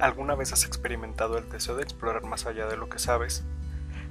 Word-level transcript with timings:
¿Alguna 0.00 0.36
vez 0.36 0.52
has 0.52 0.64
experimentado 0.64 1.38
el 1.38 1.48
deseo 1.48 1.74
de 1.74 1.82
explorar 1.82 2.22
más 2.24 2.46
allá 2.46 2.66
de 2.66 2.76
lo 2.76 2.88
que 2.88 3.00
sabes? 3.00 3.42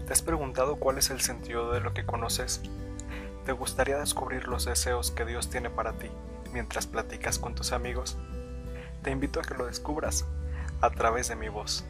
¿Te 0.05 0.11
has 0.11 0.21
preguntado 0.21 0.75
cuál 0.75 0.97
es 0.97 1.09
el 1.11 1.21
sentido 1.21 1.71
de 1.71 1.79
lo 1.79 1.93
que 1.93 2.05
conoces? 2.05 2.61
¿Te 3.45 3.53
gustaría 3.53 3.97
descubrir 3.97 4.49
los 4.49 4.65
deseos 4.65 5.11
que 5.11 5.23
Dios 5.23 5.49
tiene 5.49 5.69
para 5.69 5.93
ti 5.93 6.07
mientras 6.51 6.87
platicas 6.87 7.39
con 7.39 7.55
tus 7.55 7.71
amigos? 7.71 8.17
Te 9.01 9.11
invito 9.11 9.39
a 9.39 9.43
que 9.43 9.53
lo 9.53 9.65
descubras 9.65 10.25
a 10.81 10.89
través 10.89 11.29
de 11.29 11.37
mi 11.37 11.47
voz. 11.47 11.85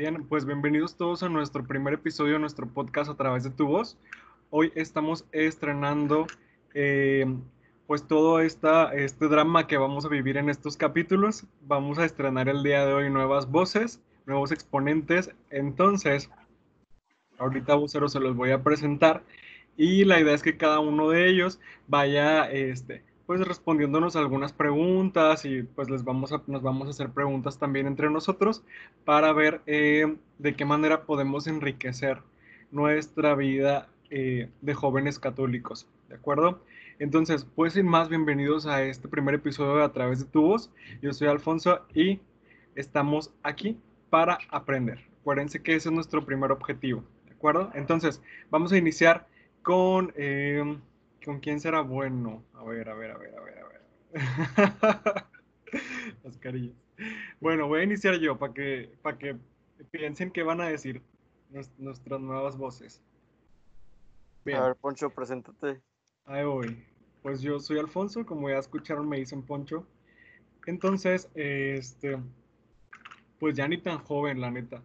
Bien, 0.00 0.24
pues 0.26 0.46
bienvenidos 0.46 0.96
todos 0.96 1.22
a 1.22 1.28
nuestro 1.28 1.66
primer 1.66 1.92
episodio 1.92 2.32
de 2.32 2.38
nuestro 2.38 2.66
podcast 2.66 3.10
a 3.10 3.16
través 3.16 3.44
de 3.44 3.50
tu 3.50 3.66
voz. 3.66 3.98
Hoy 4.48 4.72
estamos 4.74 5.26
estrenando 5.30 6.26
eh, 6.72 7.26
pues 7.86 8.08
todo 8.08 8.40
esta, 8.40 8.94
este 8.94 9.28
drama 9.28 9.66
que 9.66 9.76
vamos 9.76 10.06
a 10.06 10.08
vivir 10.08 10.38
en 10.38 10.48
estos 10.48 10.78
capítulos. 10.78 11.44
Vamos 11.66 11.98
a 11.98 12.06
estrenar 12.06 12.48
el 12.48 12.62
día 12.62 12.86
de 12.86 12.94
hoy 12.94 13.10
nuevas 13.10 13.50
voces, 13.50 14.00
nuevos 14.24 14.52
exponentes. 14.52 15.32
Entonces, 15.50 16.30
ahorita 17.36 17.74
voceros 17.74 18.12
se 18.12 18.20
los 18.20 18.34
voy 18.34 18.52
a 18.52 18.62
presentar 18.62 19.22
y 19.76 20.06
la 20.06 20.18
idea 20.18 20.32
es 20.32 20.42
que 20.42 20.56
cada 20.56 20.80
uno 20.80 21.10
de 21.10 21.28
ellos 21.28 21.60
vaya 21.88 22.50
este, 22.50 23.04
pues 23.30 23.46
respondiéndonos 23.46 24.16
algunas 24.16 24.52
preguntas 24.52 25.44
y 25.44 25.62
pues 25.62 25.88
les 25.88 26.02
vamos 26.02 26.34
nos 26.48 26.62
vamos 26.62 26.88
a 26.88 26.90
hacer 26.90 27.10
preguntas 27.10 27.60
también 27.60 27.86
entre 27.86 28.10
nosotros 28.10 28.64
para 29.04 29.32
ver 29.32 29.60
eh, 29.66 30.16
de 30.38 30.56
qué 30.56 30.64
manera 30.64 31.04
podemos 31.04 31.46
enriquecer 31.46 32.22
nuestra 32.72 33.36
vida 33.36 33.88
eh, 34.10 34.50
de 34.62 34.74
jóvenes 34.74 35.20
católicos, 35.20 35.86
¿de 36.08 36.16
acuerdo? 36.16 36.64
Entonces, 36.98 37.46
pues 37.54 37.74
sin 37.74 37.86
más, 37.86 38.08
bienvenidos 38.08 38.66
a 38.66 38.82
este 38.82 39.06
primer 39.06 39.36
episodio 39.36 39.76
de 39.76 39.84
A 39.84 39.92
través 39.92 40.18
de 40.18 40.24
tu 40.24 40.42
voz. 40.42 40.72
Yo 41.00 41.12
soy 41.12 41.28
Alfonso 41.28 41.86
y 41.94 42.18
estamos 42.74 43.32
aquí 43.44 43.78
para 44.10 44.38
aprender. 44.50 45.06
Acuérdense 45.20 45.62
que 45.62 45.76
ese 45.76 45.88
es 45.88 45.94
nuestro 45.94 46.26
primer 46.26 46.50
objetivo, 46.50 47.04
¿de 47.26 47.34
acuerdo? 47.34 47.70
Entonces, 47.74 48.20
vamos 48.50 48.72
a 48.72 48.76
iniciar 48.76 49.28
con... 49.62 50.12
Eh, 50.16 50.80
¿Con 51.24 51.40
quién 51.40 51.60
será 51.60 51.82
bueno? 51.82 52.44
A 52.54 52.64
ver, 52.64 52.88
a 52.88 52.94
ver, 52.94 53.10
a 53.10 53.18
ver, 53.18 53.36
a 53.36 53.42
ver, 53.42 53.58
a 53.58 53.68
ver. 53.68 53.82
Las 56.24 56.38
carillas. 56.38 56.76
Bueno, 57.40 57.68
voy 57.68 57.80
a 57.80 57.84
iniciar 57.84 58.18
yo 58.18 58.38
para 58.38 58.54
que, 58.54 58.92
para 59.02 59.18
que 59.18 59.36
piensen 59.90 60.30
qué 60.30 60.42
van 60.42 60.60
a 60.60 60.68
decir 60.68 61.02
nuestras 61.78 62.20
nuevas 62.20 62.56
voces. 62.56 63.02
A 64.46 64.60
ver, 64.60 64.76
Poncho, 64.76 65.10
preséntate. 65.10 65.82
Ahí 66.24 66.44
voy. 66.44 66.84
Pues 67.22 67.42
yo 67.42 67.60
soy 67.60 67.78
Alfonso, 67.78 68.24
como 68.24 68.48
ya 68.48 68.56
escucharon 68.56 69.08
me 69.08 69.18
dicen 69.18 69.42
Poncho. 69.42 69.86
Entonces, 70.66 71.28
este, 71.34 72.18
pues 73.38 73.56
ya 73.56 73.68
ni 73.68 73.78
tan 73.78 73.98
joven, 73.98 74.40
la 74.40 74.50
neta. 74.50 74.82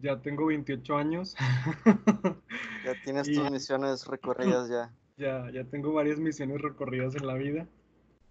Ya 0.00 0.20
tengo 0.20 0.46
28 0.46 0.96
años. 0.96 1.36
Ya 2.84 2.94
tienes 3.04 3.26
tus 3.32 3.50
misiones 3.50 4.06
recorridas 4.06 4.68
ya 4.68 4.90
ya, 5.16 5.50
ya 5.50 5.64
tengo 5.64 5.92
varias 5.92 6.18
misiones 6.18 6.60
recorridas 6.60 7.14
en 7.14 7.26
la 7.26 7.34
vida, 7.34 7.66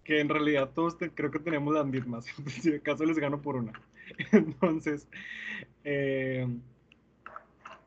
que 0.04 0.20
en 0.20 0.28
realidad 0.28 0.70
todos 0.74 0.96
creo 1.14 1.30
que 1.30 1.38
tenemos 1.38 1.74
las 1.74 1.86
mismas, 1.86 2.26
si 2.60 2.74
acaso 2.74 3.04
les 3.04 3.18
gano 3.18 3.40
por 3.40 3.56
una. 3.56 3.72
Entonces, 4.32 5.08
eh, 5.84 6.46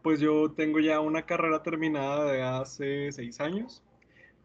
pues 0.02 0.20
yo 0.20 0.52
tengo 0.52 0.80
ya 0.80 1.00
una 1.00 1.24
carrera 1.24 1.62
terminada 1.64 2.32
de 2.32 2.42
hace 2.42 3.12
seis 3.12 3.40
años. 3.40 3.84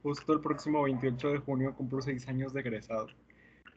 Justo 0.02 0.32
el 0.32 0.40
próximo 0.40 0.82
28 0.82 1.30
de 1.30 1.38
junio 1.38 1.74
cumplo 1.76 2.02
seis 2.02 2.26
años 2.28 2.52
de 2.52 2.60
egresado. 2.60 3.06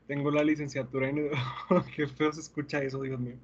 Tengo 0.08 0.32
la 0.32 0.44
licenciatura 0.44 1.10
en... 1.10 1.30
Qué 1.96 2.08
feo 2.08 2.30
escucha 2.32 2.82
eso, 2.82 3.02
Dios 3.02 3.20
mío. 3.20 3.38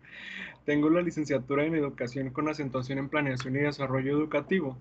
Tengo 0.65 0.89
la 0.89 1.01
licenciatura 1.01 1.65
en 1.65 1.75
Educación 1.75 2.31
con 2.31 2.49
acentuación 2.49 2.97
en 2.97 3.09
Planeación 3.09 3.55
y 3.55 3.59
Desarrollo 3.59 4.11
Educativo 4.11 4.77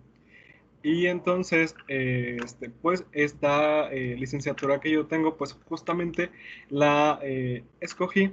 y 0.83 1.07
entonces, 1.07 1.75
eh, 1.89 2.39
este, 2.43 2.71
pues 2.71 3.05
esta 3.13 3.93
eh, 3.93 4.17
licenciatura 4.19 4.81
que 4.81 4.91
yo 4.91 5.07
tengo, 5.07 5.37
pues 5.37 5.53
justamente 5.69 6.31
la 6.71 7.19
eh, 7.23 7.65
escogí 7.81 8.33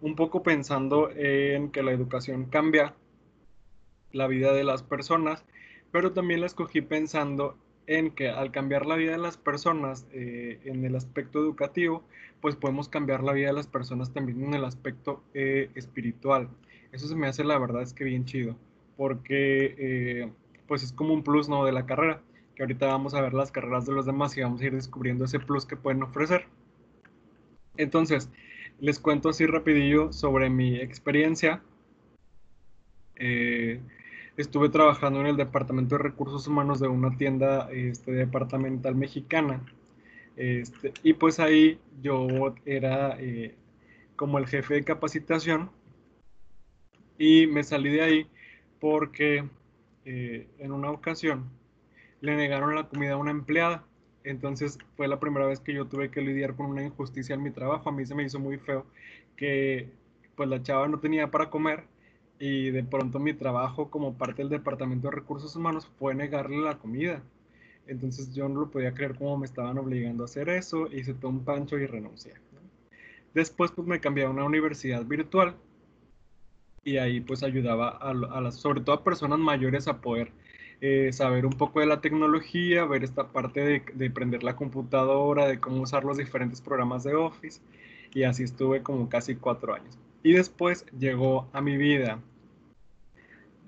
un 0.00 0.16
poco 0.16 0.42
pensando 0.42 1.10
en 1.14 1.70
que 1.70 1.82
la 1.82 1.92
educación 1.92 2.46
cambia 2.46 2.94
la 4.10 4.26
vida 4.26 4.54
de 4.54 4.64
las 4.64 4.82
personas, 4.82 5.44
pero 5.92 6.12
también 6.12 6.40
la 6.40 6.46
escogí 6.46 6.80
pensando 6.80 7.58
en 7.86 8.10
que 8.10 8.30
al 8.30 8.52
cambiar 8.52 8.86
la 8.86 8.96
vida 8.96 9.12
de 9.12 9.18
las 9.18 9.36
personas 9.36 10.06
en 10.12 10.82
el 10.86 10.96
aspecto 10.96 11.40
educativo, 11.40 12.02
pues 12.40 12.56
podemos 12.56 12.88
cambiar 12.88 13.22
la 13.22 13.34
vida 13.34 13.48
de 13.48 13.52
las 13.52 13.66
personas 13.66 14.14
también 14.14 14.42
en 14.42 14.54
el 14.54 14.64
aspecto 14.64 15.22
espiritual. 15.34 16.48
Eso 16.90 17.06
se 17.06 17.14
me 17.14 17.26
hace 17.26 17.44
la 17.44 17.58
verdad 17.58 17.82
es 17.82 17.92
que 17.92 18.04
bien 18.04 18.24
chido, 18.24 18.56
porque 18.96 20.32
pues 20.70 20.84
es 20.84 20.92
como 20.92 21.12
un 21.12 21.24
plus, 21.24 21.48
¿no? 21.48 21.64
De 21.64 21.72
la 21.72 21.84
carrera, 21.84 22.22
que 22.54 22.62
ahorita 22.62 22.86
vamos 22.86 23.14
a 23.14 23.20
ver 23.20 23.34
las 23.34 23.50
carreras 23.50 23.86
de 23.86 23.92
los 23.92 24.06
demás 24.06 24.36
y 24.36 24.42
vamos 24.42 24.60
a 24.60 24.66
ir 24.66 24.72
descubriendo 24.72 25.24
ese 25.24 25.40
plus 25.40 25.66
que 25.66 25.74
pueden 25.76 26.04
ofrecer. 26.04 26.46
Entonces, 27.76 28.30
les 28.78 29.00
cuento 29.00 29.30
así 29.30 29.46
rapidillo 29.46 30.12
sobre 30.12 30.48
mi 30.48 30.76
experiencia. 30.76 31.60
Eh, 33.16 33.80
estuve 34.36 34.68
trabajando 34.68 35.18
en 35.20 35.26
el 35.26 35.36
departamento 35.36 35.96
de 35.96 36.04
recursos 36.04 36.46
humanos 36.46 36.78
de 36.78 36.86
una 36.86 37.16
tienda 37.16 37.68
este, 37.72 38.12
departamental 38.12 38.94
mexicana. 38.94 39.66
Este, 40.36 40.92
y 41.02 41.14
pues 41.14 41.40
ahí 41.40 41.80
yo 42.00 42.28
era 42.64 43.16
eh, 43.18 43.56
como 44.14 44.38
el 44.38 44.46
jefe 44.46 44.74
de 44.74 44.84
capacitación 44.84 45.68
y 47.18 47.48
me 47.48 47.64
salí 47.64 47.90
de 47.90 48.02
ahí 48.02 48.26
porque 48.78 49.50
eh, 50.04 50.48
en 50.58 50.72
una 50.72 50.90
ocasión 50.90 51.50
le 52.20 52.36
negaron 52.36 52.74
la 52.74 52.88
comida 52.88 53.12
a 53.12 53.16
una 53.16 53.30
empleada. 53.30 53.84
Entonces 54.24 54.78
fue 54.96 55.08
la 55.08 55.18
primera 55.20 55.46
vez 55.46 55.60
que 55.60 55.72
yo 55.72 55.86
tuve 55.86 56.10
que 56.10 56.20
lidiar 56.20 56.54
con 56.54 56.66
una 56.66 56.82
injusticia 56.84 57.34
en 57.34 57.42
mi 57.42 57.50
trabajo. 57.50 57.88
A 57.88 57.92
mí 57.92 58.04
se 58.04 58.14
me 58.14 58.24
hizo 58.24 58.38
muy 58.38 58.58
feo 58.58 58.86
que 59.36 59.88
pues 60.36 60.48
la 60.48 60.62
chava 60.62 60.88
no 60.88 61.00
tenía 61.00 61.30
para 61.30 61.50
comer 61.50 61.84
y 62.38 62.70
de 62.70 62.82
pronto 62.82 63.18
mi 63.18 63.34
trabajo 63.34 63.90
como 63.90 64.14
parte 64.16 64.42
del 64.42 64.48
Departamento 64.48 65.08
de 65.08 65.16
Recursos 65.16 65.54
Humanos 65.56 65.86
fue 65.98 66.14
negarle 66.14 66.58
la 66.58 66.78
comida. 66.78 67.22
Entonces 67.86 68.34
yo 68.34 68.48
no 68.48 68.60
lo 68.60 68.70
podía 68.70 68.94
creer 68.94 69.16
cómo 69.16 69.36
me 69.38 69.46
estaban 69.46 69.78
obligando 69.78 70.24
a 70.24 70.26
hacer 70.26 70.48
eso, 70.48 70.86
hice 70.92 71.14
todo 71.14 71.30
un 71.30 71.44
pancho 71.44 71.78
y 71.78 71.86
renuncié. 71.86 72.34
Después 73.34 73.70
pues 73.72 73.86
me 73.86 74.00
cambié 74.00 74.24
a 74.24 74.30
una 74.30 74.44
universidad 74.44 75.04
virtual 75.04 75.56
y 76.84 76.96
ahí 76.96 77.20
pues 77.20 77.42
ayudaba 77.42 77.88
a, 77.88 78.14
las, 78.14 78.56
sobre 78.56 78.80
todo 78.80 78.96
a 78.96 79.04
personas 79.04 79.38
mayores 79.38 79.88
a 79.88 80.00
poder 80.00 80.32
eh, 80.80 81.12
saber 81.12 81.44
un 81.44 81.52
poco 81.52 81.80
de 81.80 81.86
la 81.86 82.00
tecnología, 82.00 82.84
ver 82.86 83.04
esta 83.04 83.28
parte 83.28 83.60
de, 83.60 83.82
de, 83.94 84.10
prender 84.10 84.42
la 84.42 84.56
computadora, 84.56 85.46
de 85.46 85.60
cómo 85.60 85.82
usar 85.82 86.04
los 86.04 86.16
diferentes 86.16 86.60
programas 86.60 87.04
de 87.04 87.14
Office 87.14 87.60
y 88.14 88.22
así 88.22 88.44
estuve 88.44 88.82
como 88.82 89.08
casi 89.08 89.36
cuatro 89.36 89.74
años. 89.74 89.98
Y 90.22 90.32
después 90.32 90.86
llegó 90.98 91.48
a 91.52 91.60
mi 91.60 91.76
vida 91.76 92.20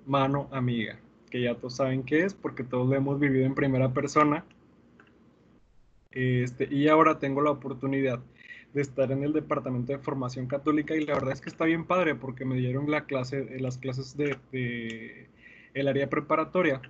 Mano 0.07 0.49
Amiga, 0.51 0.99
que 1.31 1.43
ya 1.43 1.55
todos 1.55 1.77
saben 1.77 2.03
qué 2.03 2.25
es 2.25 2.35
porque 2.35 2.65
todos 2.65 2.89
lo 2.89 2.95
hemos 2.95 3.21
vivido 3.21 3.45
en 3.45 3.55
primera 3.55 3.93
persona. 3.93 4.45
Este, 6.11 6.69
y 6.71 6.89
ahora 6.89 7.19
tengo 7.19 7.41
la 7.43 7.51
oportunidad 7.51 8.21
de 8.75 8.83
estar 8.83 9.11
en 9.13 9.23
el 9.23 9.33
departamento 9.33 9.93
de 9.93 9.99
formación 9.99 10.47
católica 10.47 10.95
y 10.97 11.05
la 11.05 11.15
verdad 11.15 11.33
es 11.33 11.41
que 11.41 11.51
está 11.51 11.65
bien 11.65 11.85
padre 11.85 12.15
porque 12.15 12.45
me 12.45 12.57
dieron 12.57 12.91
la 12.91 13.05
clase, 13.05 13.59
las 13.61 13.79
clases 13.79 14.17
de, 14.17 15.29
el 15.75 15.89
área 15.89 16.09
preparatoria 16.09 16.81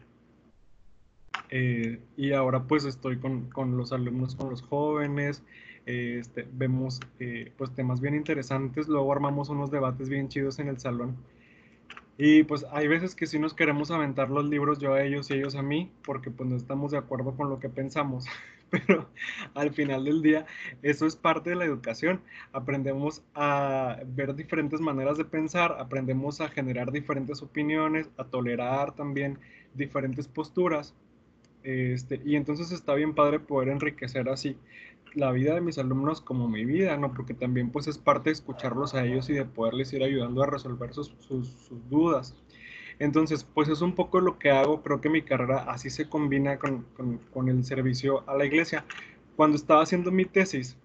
eh, 1.50 2.00
y 2.16 2.32
ahora 2.32 2.62
pues 2.64 2.84
estoy 2.84 3.18
con, 3.18 3.50
con, 3.50 3.76
los 3.76 3.92
alumnos, 3.92 4.36
con 4.36 4.50
los 4.50 4.62
jóvenes, 4.62 5.42
este, 5.84 6.46
vemos 6.52 7.00
eh, 7.18 7.52
pues 7.56 7.72
temas 7.74 8.00
bien 8.00 8.14
interesantes, 8.14 8.88
luego 8.88 9.12
armamos 9.12 9.48
unos 9.48 9.70
debates 9.70 10.08
bien 10.08 10.28
chidos 10.28 10.58
en 10.58 10.68
el 10.68 10.78
salón. 10.78 11.16
Y 12.18 12.44
pues 12.44 12.66
hay 12.70 12.88
veces 12.88 13.14
que 13.14 13.26
sí 13.26 13.38
nos 13.38 13.54
queremos 13.54 13.90
aventar 13.90 14.30
los 14.30 14.44
libros 14.44 14.78
yo 14.78 14.94
a 14.94 15.02
ellos 15.02 15.30
y 15.30 15.34
ellos 15.34 15.54
a 15.56 15.62
mí, 15.62 15.90
porque 16.04 16.30
pues 16.30 16.48
no 16.48 16.56
estamos 16.56 16.92
de 16.92 16.98
acuerdo 16.98 17.34
con 17.34 17.48
lo 17.48 17.58
que 17.58 17.68
pensamos. 17.68 18.26
pero 18.72 19.06
al 19.54 19.70
final 19.72 20.04
del 20.04 20.22
día 20.22 20.46
eso 20.82 21.06
es 21.06 21.14
parte 21.14 21.50
de 21.50 21.56
la 21.56 21.64
educación. 21.64 22.22
Aprendemos 22.52 23.22
a 23.34 23.98
ver 24.06 24.34
diferentes 24.34 24.80
maneras 24.80 25.18
de 25.18 25.24
pensar, 25.24 25.76
aprendemos 25.78 26.40
a 26.40 26.48
generar 26.48 26.90
diferentes 26.90 27.42
opiniones, 27.42 28.08
a 28.16 28.24
tolerar 28.24 28.94
también 28.94 29.38
diferentes 29.74 30.26
posturas. 30.26 30.94
Este, 31.64 32.20
y 32.24 32.36
entonces 32.36 32.72
está 32.72 32.94
bien 32.94 33.14
padre 33.14 33.38
poder 33.38 33.68
enriquecer 33.68 34.28
así 34.28 34.56
la 35.14 35.30
vida 35.32 35.54
de 35.54 35.60
mis 35.60 35.78
alumnos 35.78 36.20
como 36.20 36.48
mi 36.48 36.64
vida, 36.64 36.96
¿no? 36.96 37.12
Porque 37.12 37.34
también 37.34 37.70
pues 37.70 37.86
es 37.86 37.98
parte 37.98 38.30
de 38.30 38.34
escucharlos 38.34 38.94
a 38.94 39.04
ellos 39.04 39.28
y 39.30 39.34
de 39.34 39.44
poderles 39.44 39.92
ir 39.92 40.02
ayudando 40.02 40.42
a 40.42 40.46
resolver 40.46 40.92
sus, 40.94 41.12
dudas. 41.88 42.34
Entonces, 42.98 43.44
pues 43.44 43.68
es 43.68 43.80
un 43.82 43.94
poco 43.94 44.20
lo 44.20 44.38
que 44.38 44.50
hago, 44.50 44.82
creo 44.82 45.00
que 45.00 45.08
mi 45.08 45.22
carrera 45.22 45.64
así 45.68 45.90
se 45.90 46.08
combina 46.08 46.58
con, 46.58 47.48
el 47.48 47.64
servicio 47.64 48.28
a 48.28 48.36
la 48.36 48.44
iglesia. 48.44 48.84
Cuando 49.36 49.56
estaba 49.56 49.82
haciendo 49.82 50.10
mi 50.10 50.24
tesis, 50.24 50.76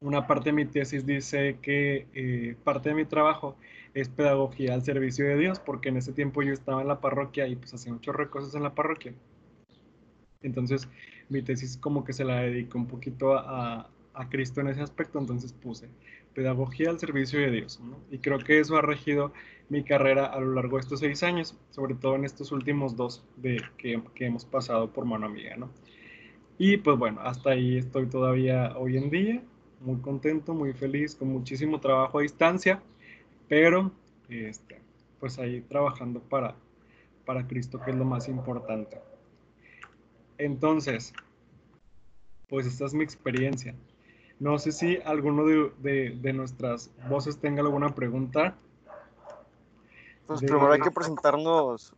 una 0.00 0.26
parte 0.26 0.50
de 0.50 0.52
mi 0.52 0.64
tesis 0.66 1.06
dice 1.06 1.58
que 1.62 2.06
eh, 2.14 2.56
parte 2.62 2.90
de 2.90 2.94
mi 2.94 3.04
trabajo 3.04 3.56
es 3.94 4.08
pedagogía 4.08 4.74
al 4.74 4.82
servicio 4.82 5.26
de 5.26 5.36
Dios, 5.36 5.60
porque 5.60 5.88
en 5.88 5.96
ese 5.96 6.12
tiempo 6.12 6.42
yo 6.42 6.52
estaba 6.52 6.82
en 6.82 6.88
la 6.88 7.00
parroquia 7.00 7.46
y 7.48 7.56
pues 7.56 7.74
hacía 7.74 7.92
muchas 7.92 8.14
cosas 8.28 8.54
en 8.54 8.62
la 8.62 8.74
parroquia. 8.74 9.14
Entonces, 10.42 10.88
mi 11.28 11.42
tesis 11.42 11.76
como 11.76 12.04
que 12.04 12.12
se 12.12 12.24
la 12.24 12.40
dedico 12.40 12.78
un 12.78 12.86
poquito 12.86 13.34
a, 13.36 13.90
a 14.14 14.28
Cristo 14.28 14.60
en 14.60 14.68
ese 14.68 14.82
aspecto, 14.82 15.18
entonces 15.18 15.52
puse 15.52 15.88
pedagogía 16.34 16.90
al 16.90 17.00
servicio 17.00 17.40
de 17.40 17.50
Dios. 17.50 17.80
Y 18.10 18.18
creo 18.18 18.38
que 18.38 18.60
eso 18.60 18.76
ha 18.76 18.82
regido 18.82 19.32
mi 19.68 19.82
carrera 19.82 20.26
a 20.26 20.38
lo 20.38 20.54
largo 20.54 20.76
de 20.76 20.82
estos 20.82 21.00
seis 21.00 21.22
años, 21.24 21.56
sobre 21.70 21.94
todo 21.94 22.14
en 22.14 22.24
estos 22.24 22.52
últimos 22.52 22.94
dos 22.94 23.24
de, 23.36 23.60
que, 23.76 24.00
que 24.14 24.26
hemos 24.26 24.44
pasado 24.44 24.92
por 24.92 25.04
mano 25.04 25.26
amiga. 25.26 25.56
¿no? 25.56 25.68
Y 26.56 26.76
pues 26.76 26.96
bueno, 26.96 27.20
hasta 27.22 27.50
ahí 27.50 27.78
estoy 27.78 28.06
todavía 28.06 28.76
hoy 28.78 28.96
en 28.96 29.10
día, 29.10 29.42
muy 29.80 30.00
contento, 30.00 30.54
muy 30.54 30.72
feliz, 30.72 31.16
con 31.16 31.28
muchísimo 31.28 31.80
trabajo 31.80 32.20
a 32.20 32.22
distancia 32.22 32.80
pero 33.48 33.90
este, 34.28 34.80
pues 35.18 35.38
ahí 35.38 35.62
trabajando 35.62 36.20
para, 36.20 36.54
para 37.24 37.46
Cristo, 37.46 37.80
que 37.80 37.90
es 37.90 37.96
lo 37.96 38.04
más 38.04 38.28
importante. 38.28 39.00
Entonces, 40.38 41.12
pues 42.48 42.66
esta 42.66 42.86
es 42.86 42.94
mi 42.94 43.04
experiencia. 43.04 43.74
No 44.40 44.58
sé 44.58 44.72
si 44.72 44.98
alguno 45.04 45.44
de, 45.44 46.32
nuestras 46.32 46.90
voces 47.08 47.38
tenga 47.38 47.60
alguna 47.60 47.94
pregunta. 47.94 48.56
Pues 50.26 50.40
primero 50.40 50.72
hay 50.72 50.80
que 50.80 50.90
presentarnos. 50.90 51.92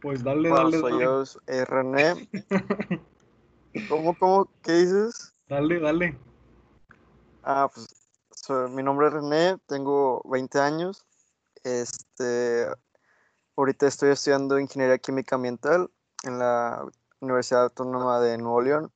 Pues 0.00 0.22
dale, 0.22 0.48
dale. 0.48 0.78
Soy 0.78 1.00
yo, 1.00 1.24
eh, 1.48 1.64
René. 1.64 2.28
¿Cómo, 3.88 4.16
cómo? 4.16 4.48
¿Qué 4.62 4.72
dices? 4.72 5.34
Dale, 5.48 5.80
dale. 5.80 6.16
Ah, 7.42 7.68
pues 7.74 7.88
mi 8.70 8.82
nombre 8.82 9.08
es 9.08 9.12
René, 9.12 9.56
tengo 9.66 10.22
20 10.24 10.60
años. 10.60 11.04
Este, 11.64 12.66
ahorita 13.58 13.88
estoy 13.88 14.10
estudiando 14.10 14.60
ingeniería 14.60 14.98
química 14.98 15.34
ambiental 15.34 15.90
en 16.22 16.38
la 16.38 16.86
Universidad 17.20 17.64
Autónoma 17.64 18.20
de 18.20 18.38
Nuevo 18.38 18.60
León. 18.60 18.92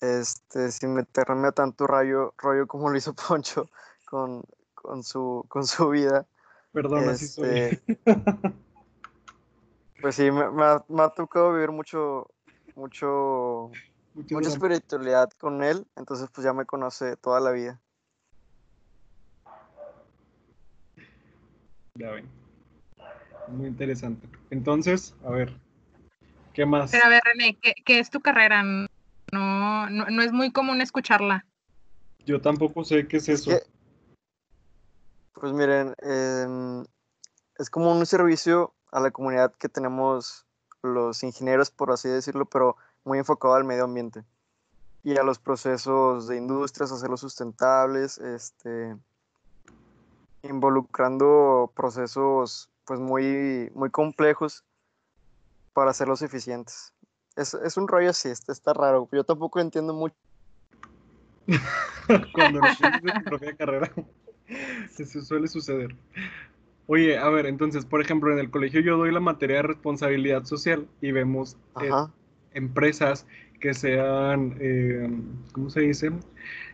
Este, 0.00 0.70
sin 0.70 0.94
meterme 0.94 1.48
a 1.48 1.52
tanto 1.52 1.86
rollo, 1.86 2.32
rollo 2.38 2.66
como 2.66 2.88
lo 2.88 2.96
hizo 2.96 3.14
Poncho 3.28 3.68
con, 4.06 4.42
con, 4.74 5.02
su, 5.02 5.44
con 5.48 5.66
su 5.66 5.90
vida. 5.90 6.26
Perdón, 6.72 7.10
así 7.10 7.28
soy. 7.28 7.48
Este, 7.48 7.82
pues 10.00 10.14
sí, 10.14 10.30
me, 10.30 10.50
me, 10.50 11.02
ha, 11.02 11.08
tocado 11.10 11.52
vivir 11.52 11.70
mucho, 11.70 12.30
mucho, 12.74 13.70
mucha 14.14 14.48
espiritualidad 14.48 15.28
con 15.38 15.62
él, 15.62 15.86
entonces 15.96 16.30
pues 16.32 16.44
ya 16.44 16.54
me 16.54 16.64
conoce 16.64 17.16
toda 17.16 17.40
la 17.40 17.50
vida. 17.50 17.80
Ya 21.96 22.12
ven. 22.12 22.37
Muy 23.50 23.66
interesante. 23.66 24.28
Entonces, 24.50 25.14
a 25.24 25.30
ver, 25.30 25.52
¿qué 26.52 26.66
más? 26.66 26.90
Pero 26.90 27.04
a 27.04 27.08
ver, 27.08 27.22
René, 27.24 27.56
¿qué, 27.84 27.98
es 27.98 28.10
tu 28.10 28.20
carrera? 28.20 28.62
No, 29.32 29.90
no, 29.90 30.22
es 30.22 30.32
muy 30.32 30.52
común 30.52 30.80
escucharla. 30.80 31.46
Yo 32.24 32.40
tampoco 32.40 32.84
sé 32.84 33.06
qué 33.06 33.18
es 33.18 33.28
eso. 33.28 33.52
pues 35.34 35.52
miren, 35.52 35.94
em, 35.98 36.84
es 37.58 37.70
como 37.70 37.92
un 37.92 38.04
servicio 38.06 38.74
a 38.92 39.00
la 39.00 39.10
comunidad 39.10 39.54
que 39.54 39.68
tenemos 39.68 40.46
los 40.82 41.22
ingenieros, 41.22 41.70
por 41.70 41.90
así 41.90 42.08
decirlo, 42.08 42.46
pero 42.46 42.76
muy 43.04 43.18
enfocado 43.18 43.54
al 43.54 43.64
medio 43.64 43.84
ambiente 43.84 44.24
y 45.02 45.16
a 45.16 45.22
los 45.22 45.38
procesos 45.38 46.26
de 46.26 46.36
industrias, 46.36 46.92
hacerlos 46.92 47.20
sustentables, 47.20 48.18
este, 48.18 48.96
involucrando 50.42 51.72
procesos 51.74 52.68
pues 52.88 52.98
muy, 52.98 53.70
muy 53.74 53.90
complejos 53.90 54.64
para 55.74 55.90
hacerlos 55.90 56.22
eficientes. 56.22 56.94
Es, 57.36 57.52
es 57.52 57.76
un 57.76 57.86
rollo 57.86 58.10
así, 58.10 58.30
está, 58.30 58.50
está 58.50 58.72
raro. 58.72 59.08
Yo 59.12 59.24
tampoco 59.24 59.60
entiendo 59.60 59.92
mucho. 59.92 60.16
Cuando 62.32 62.60
no 62.60 62.68
tienes 62.76 63.14
tu 63.14 63.24
propia 63.24 63.54
carrera, 63.56 63.92
eso 64.98 65.20
suele 65.20 65.48
suceder. 65.48 65.94
Oye, 66.86 67.18
a 67.18 67.28
ver, 67.28 67.44
entonces, 67.44 67.84
por 67.84 68.00
ejemplo, 68.00 68.32
en 68.32 68.38
el 68.38 68.50
colegio 68.50 68.80
yo 68.80 68.96
doy 68.96 69.12
la 69.12 69.20
materia 69.20 69.56
de 69.56 69.62
responsabilidad 69.64 70.44
social 70.44 70.88
y 71.02 71.12
vemos 71.12 71.58
eh, 71.82 71.90
empresas 72.54 73.26
que 73.60 73.74
sean, 73.74 74.56
eh, 74.60 75.10
¿cómo 75.52 75.68
se 75.68 75.80
dice? 75.80 76.10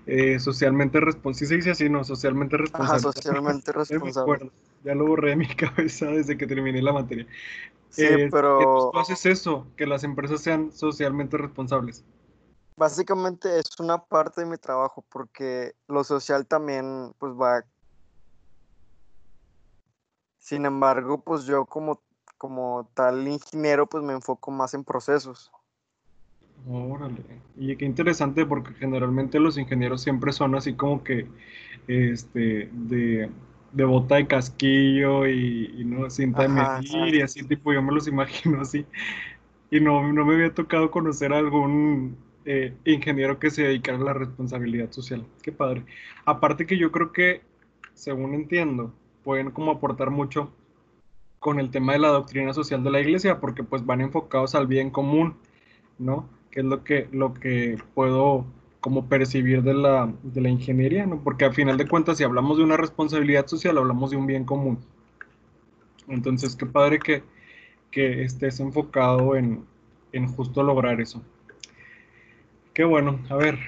Eh, 0.06 0.38
socialmente 0.38 1.00
responsable. 1.00 1.48
se 1.48 1.56
dice 1.56 1.70
así, 1.72 1.88
no, 1.88 2.04
socialmente 2.04 2.56
responsable. 2.56 3.00
socialmente 3.00 3.72
responsable. 3.72 4.52
Ya 4.84 4.94
lo 4.94 5.06
borré 5.06 5.30
de 5.30 5.36
mi 5.36 5.46
cabeza 5.56 6.06
desde 6.06 6.36
que 6.36 6.46
terminé 6.46 6.80
la 6.80 6.92
materia. 6.92 7.26
Sí, 7.90 8.04
eh, 8.04 8.28
pero... 8.30 8.90
Tú 8.92 8.98
haces 8.98 9.24
eso, 9.26 9.66
que 9.76 9.86
las 9.86 10.04
empresas 10.04 10.40
sean 10.40 10.72
socialmente 10.72 11.36
responsables. 11.36 12.04
Básicamente 12.76 13.58
es 13.58 13.78
una 13.78 13.98
parte 13.98 14.40
de 14.40 14.48
mi 14.48 14.56
trabajo, 14.56 15.04
porque 15.08 15.74
lo 15.88 16.04
social 16.04 16.46
también, 16.46 17.12
pues 17.18 17.32
va... 17.32 17.64
Sin 20.38 20.66
embargo, 20.66 21.22
pues 21.22 21.46
yo 21.46 21.64
como, 21.64 22.02
como 22.36 22.90
tal 22.94 23.26
ingeniero, 23.26 23.86
pues 23.86 24.04
me 24.04 24.12
enfoco 24.12 24.50
más 24.50 24.74
en 24.74 24.84
procesos. 24.84 25.50
Órale. 26.68 27.22
Y 27.56 27.76
qué 27.76 27.84
interesante 27.84 28.44
porque 28.44 28.74
generalmente 28.74 29.38
los 29.38 29.56
ingenieros 29.56 30.02
siempre 30.02 30.32
son 30.32 30.54
así 30.54 30.74
como 30.74 31.02
que 31.02 31.26
este 31.86 32.70
de, 32.72 33.30
bota 33.82 34.14
de 34.16 34.28
casquillo 34.28 35.26
y, 35.26 35.82
no 35.84 36.08
cinta 36.08 36.42
de 36.42 36.48
medir 36.48 37.14
y 37.16 37.20
así 37.22 37.42
tipo 37.42 37.72
yo 37.72 37.82
me 37.82 37.92
los 37.92 38.06
imagino 38.06 38.60
así. 38.60 38.86
Y 39.70 39.80
no, 39.80 40.12
no 40.12 40.24
me 40.24 40.34
había 40.34 40.54
tocado 40.54 40.92
conocer 40.92 41.32
a 41.32 41.38
algún 41.38 42.16
eh, 42.44 42.74
ingeniero 42.84 43.40
que 43.40 43.50
se 43.50 43.64
dedicara 43.64 43.98
a 43.98 44.02
la 44.04 44.12
responsabilidad 44.12 44.92
social. 44.92 45.26
Qué 45.42 45.50
padre. 45.50 45.84
Aparte 46.24 46.66
que 46.66 46.78
yo 46.78 46.92
creo 46.92 47.10
que, 47.10 47.42
según 47.94 48.34
entiendo, 48.34 48.94
pueden 49.24 49.50
como 49.50 49.72
aportar 49.72 50.10
mucho 50.10 50.52
con 51.40 51.58
el 51.58 51.70
tema 51.70 51.94
de 51.94 51.98
la 51.98 52.08
doctrina 52.08 52.54
social 52.54 52.84
de 52.84 52.90
la 52.92 53.00
iglesia 53.00 53.40
porque 53.40 53.64
pues 53.64 53.84
van 53.84 54.00
enfocados 54.00 54.54
al 54.54 54.68
bien 54.68 54.90
común, 54.90 55.36
¿no? 55.98 56.28
que 56.54 56.60
es 56.60 56.66
lo 56.66 56.84
que, 56.84 57.08
lo 57.10 57.34
que 57.34 57.78
puedo 57.94 58.46
como 58.84 59.08
percibir 59.08 59.62
de 59.62 59.72
la, 59.72 60.12
de 60.22 60.42
la 60.42 60.50
ingeniería, 60.50 61.06
¿no? 61.06 61.18
Porque 61.24 61.46
al 61.46 61.54
final 61.54 61.78
de 61.78 61.88
cuentas, 61.88 62.18
si 62.18 62.24
hablamos 62.24 62.58
de 62.58 62.64
una 62.64 62.76
responsabilidad 62.76 63.46
social, 63.46 63.78
hablamos 63.78 64.10
de 64.10 64.18
un 64.18 64.26
bien 64.26 64.44
común. 64.44 64.78
Entonces, 66.06 66.54
qué 66.54 66.66
padre 66.66 66.98
que, 66.98 67.24
que 67.90 68.24
estés 68.24 68.60
enfocado 68.60 69.36
en, 69.36 69.66
en 70.12 70.30
justo 70.30 70.62
lograr 70.62 71.00
eso. 71.00 71.22
Qué 72.74 72.84
bueno, 72.84 73.20
a 73.30 73.36
ver. 73.36 73.58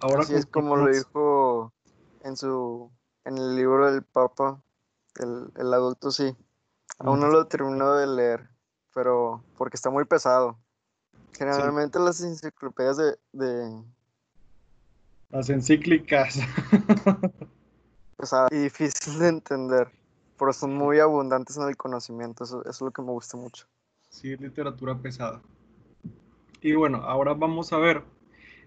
Ahora 0.00 0.22
Así 0.22 0.34
es 0.34 0.46
como 0.46 0.74
lo 0.74 0.88
dijo 0.88 1.72
en 2.24 2.36
su 2.36 2.90
en 3.24 3.38
el 3.38 3.54
libro 3.54 3.92
del 3.92 4.02
Papa, 4.02 4.60
el, 5.20 5.52
el 5.54 5.72
adulto 5.72 6.10
sí. 6.10 6.36
Aún 6.98 7.20
no 7.20 7.28
lo 7.28 7.46
terminó 7.46 7.92
de 7.92 8.08
leer, 8.08 8.50
pero 8.92 9.44
porque 9.56 9.76
está 9.76 9.90
muy 9.90 10.06
pesado. 10.06 10.58
Generalmente 11.38 11.98
las 11.98 12.20
enciclopedias 12.20 12.96
de, 13.32 13.82
Las 15.30 15.50
encíclicas. 15.50 16.38
o 18.16 18.26
sea, 18.26 18.46
y 18.50 18.56
difícil 18.56 19.18
de 19.18 19.28
entender, 19.28 19.88
pero 20.38 20.52
son 20.52 20.74
muy 20.74 20.98
abundantes 20.98 21.56
en 21.56 21.64
el 21.68 21.76
conocimiento, 21.76 22.44
eso, 22.44 22.64
es 22.64 22.80
lo 22.80 22.90
que 22.90 23.02
me 23.02 23.10
gusta 23.10 23.36
mucho. 23.36 23.66
Sí, 24.08 24.36
literatura 24.36 24.96
pesada. 24.96 25.42
Y 26.62 26.72
bueno, 26.72 26.98
ahora 26.98 27.34
vamos 27.34 27.72
a 27.72 27.78
ver, 27.78 28.02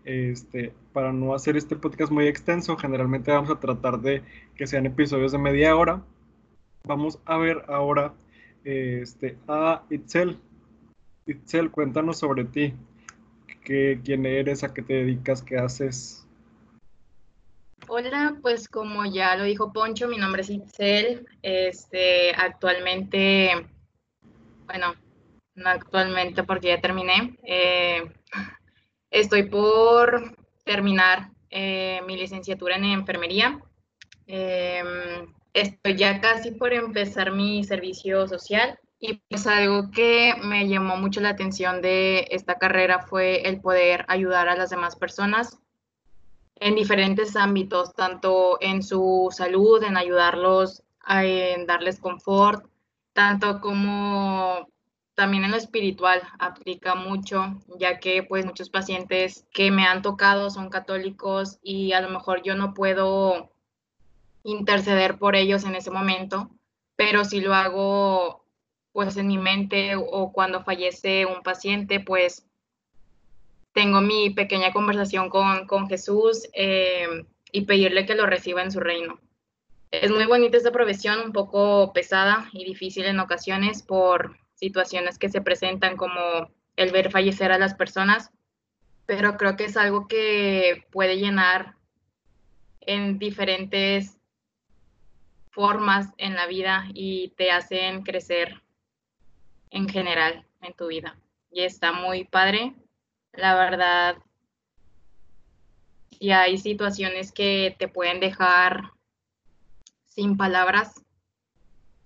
este, 0.05 0.73
para 0.93 1.11
no 1.11 1.33
hacer 1.33 1.57
este 1.57 1.75
podcast 1.75 2.11
muy 2.11 2.27
extenso, 2.27 2.77
generalmente 2.77 3.31
vamos 3.31 3.49
a 3.49 3.59
tratar 3.59 3.99
de 3.99 4.23
que 4.55 4.67
sean 4.67 4.85
episodios 4.85 5.31
de 5.31 5.39
media 5.39 5.75
hora. 5.75 6.03
Vamos 6.83 7.19
a 7.25 7.37
ver 7.37 7.65
ahora 7.67 8.13
este, 8.63 9.37
a 9.47 9.83
Itzel. 9.89 10.39
Itzel, 11.29 11.71
cuéntanos 11.71 12.19
sobre 12.19 12.45
ti. 12.45 12.73
¿Qué, 13.63 13.99
¿Quién 14.03 14.25
eres? 14.25 14.63
¿A 14.63 14.73
qué 14.73 14.81
te 14.81 14.93
dedicas? 14.93 15.43
¿Qué 15.43 15.57
haces? 15.57 16.25
Hola, 17.87 18.37
pues 18.41 18.67
como 18.67 19.05
ya 19.05 19.35
lo 19.35 19.43
dijo 19.43 19.73
Poncho, 19.73 20.07
mi 20.07 20.17
nombre 20.17 20.41
es 20.41 20.49
Itzel. 20.49 21.27
Este, 21.41 22.31
actualmente, 22.35 23.67
bueno, 24.65 24.93
no 25.55 25.69
actualmente 25.69 26.43
porque 26.43 26.69
ya 26.69 26.81
terminé. 26.81 27.37
Eh, 27.43 28.03
Estoy 29.11 29.43
por 29.49 30.35
terminar 30.63 31.31
eh, 31.49 32.01
mi 32.05 32.15
licenciatura 32.15 32.75
en 32.75 32.85
enfermería. 32.85 33.59
Em, 34.27 35.33
estoy 35.53 35.95
ya 35.95 36.21
casi 36.21 36.51
por 36.51 36.73
empezar 36.73 37.31
mi 37.31 37.63
servicio 37.63 38.27
social 38.27 38.77
y 38.99 39.13
pues 39.29 39.47
algo 39.47 39.91
que 39.91 40.33
me 40.43 40.67
llamó 40.67 40.97
mucho 40.97 41.21
la 41.21 41.29
atención 41.29 41.81
de 41.81 42.27
esta 42.31 42.55
carrera 42.55 42.99
fue 42.99 43.47
el 43.47 43.61
poder 43.61 44.05
ayudar 44.09 44.49
a 44.49 44.57
las 44.57 44.69
demás 44.69 44.95
personas 44.97 45.57
en 46.55 46.75
diferentes 46.75 47.37
ámbitos, 47.37 47.93
tanto 47.95 48.57
en 48.61 48.83
su 48.83 49.29
salud, 49.31 49.81
en 49.83 49.95
ayudarlos, 49.95 50.83
en 51.07 51.65
darles 51.65 52.01
confort, 52.01 52.65
tanto 53.13 53.61
como 53.61 54.67
también 55.15 55.45
en 55.45 55.51
lo 55.51 55.57
espiritual 55.57 56.21
aplica 56.37 56.95
mucho, 56.95 57.57
ya 57.77 57.99
que 57.99 58.23
pues 58.23 58.45
muchos 58.45 58.69
pacientes 58.69 59.45
que 59.53 59.71
me 59.71 59.85
han 59.85 60.01
tocado 60.01 60.49
son 60.49 60.69
católicos 60.69 61.59
y 61.63 61.93
a 61.93 62.01
lo 62.01 62.09
mejor 62.09 62.41
yo 62.43 62.55
no 62.55 62.73
puedo 62.73 63.51
interceder 64.43 65.17
por 65.17 65.35
ellos 65.37 65.63
en 65.63 65.75
ese 65.75 65.91
momento, 65.91 66.49
pero 66.97 67.23
si 67.23 67.39
lo 67.39 67.53
hago 67.53 68.38
pues 68.99 69.15
en 69.15 69.27
mi 69.27 69.37
mente 69.37 69.95
o 69.95 70.33
cuando 70.33 70.61
fallece 70.61 71.25
un 71.25 71.41
paciente, 71.41 72.01
pues 72.01 72.45
tengo 73.71 74.01
mi 74.01 74.29
pequeña 74.31 74.73
conversación 74.73 75.29
con, 75.29 75.87
Jesús 75.87 76.49
eh, 76.51 77.07
y 77.53 77.61
pedirle 77.61 78.05
que 78.05 78.15
lo 78.15 78.25
reciba 78.25 78.61
en 78.61 78.73
su 78.73 78.81
reino. 78.81 79.17
Es 79.89 80.11
muy 80.11 80.25
bonita 80.25 80.57
esta 80.57 80.73
profesión, 80.73 81.21
un 81.21 81.31
poco 81.31 81.93
pesada 81.93 82.49
y 82.51 82.65
difícil 82.65 83.05
en 83.05 83.21
ocasiones 83.21 83.83
por 83.83 84.35
situaciones 84.55 85.17
que 85.17 85.29
se 85.29 85.39
presentan 85.39 85.95
como 85.95 86.51
el 86.75 86.91
ver 86.91 87.09
fallecer 87.09 87.53
a 87.53 87.57
las 87.57 87.75
personas, 87.75 88.31
pero 89.05 89.37
creo 89.37 89.55
que 89.55 89.63
es 89.63 89.77
algo 89.77 90.09
que 90.09 90.85
puede 90.91 91.15
llenar 91.15 91.75
en 92.81 93.17
diferentes 93.17 94.17
formas 95.51 96.09
en 96.17 96.35
la 96.35 96.47
vida 96.47 96.89
y 96.93 97.29
te 97.37 97.51
hacen 97.51 98.03
crecer 98.03 98.61
en 99.71 99.87
general 99.87 100.45
en 100.61 100.73
tu 100.73 100.87
vida. 100.87 101.17
Y 101.51 101.61
está 101.63 101.91
muy 101.91 102.25
padre. 102.25 102.73
La 103.33 103.55
verdad, 103.55 104.17
y 106.19 106.31
hay 106.31 106.57
situaciones 106.57 107.31
que 107.31 107.75
te 107.79 107.87
pueden 107.87 108.19
dejar 108.19 108.91
sin 110.03 110.35
palabras 110.35 111.01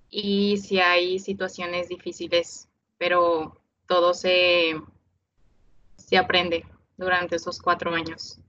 y 0.09 0.57
si 0.57 0.79
hay 0.79 1.17
situaciones 1.17 1.89
difíciles, 1.89 2.69
pero 2.99 3.59
todo 3.87 4.13
se, 4.13 4.75
se 5.97 6.17
aprende 6.17 6.63
durante 6.95 7.37
esos 7.37 7.59
cuatro 7.59 7.93
años. 7.95 8.39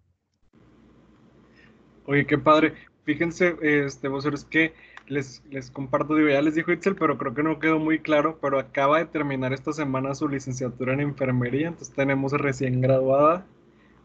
Oye, 2.07 2.27
qué 2.27 2.37
padre. 2.37 2.75
Fíjense, 3.05 3.57
este, 3.63 4.09
vosotros 4.09 4.45
que 4.45 4.75
les, 5.07 5.43
les 5.51 5.71
comparto, 5.71 6.15
digo, 6.15 6.29
ya 6.29 6.43
les 6.43 6.55
dijo 6.55 6.73
Itzel, 6.73 6.97
pero 6.97 7.19
creo 7.19 7.35
que 7.35 7.43
no 7.43 7.59
quedó 7.59 7.79
muy 7.79 7.99
claro, 7.99 8.39
pero 8.41 8.59
acaba 8.59 8.99
de 8.99 9.07
terminar 9.07 9.53
esta 9.53 9.73
semana 9.73 10.15
su 10.15 10.29
licenciatura 10.29 10.95
en 10.95 11.01
enfermería, 11.01 11.69
entonces 11.69 11.95
tenemos 11.95 12.33
recién 12.33 12.81
graduada 12.81 13.47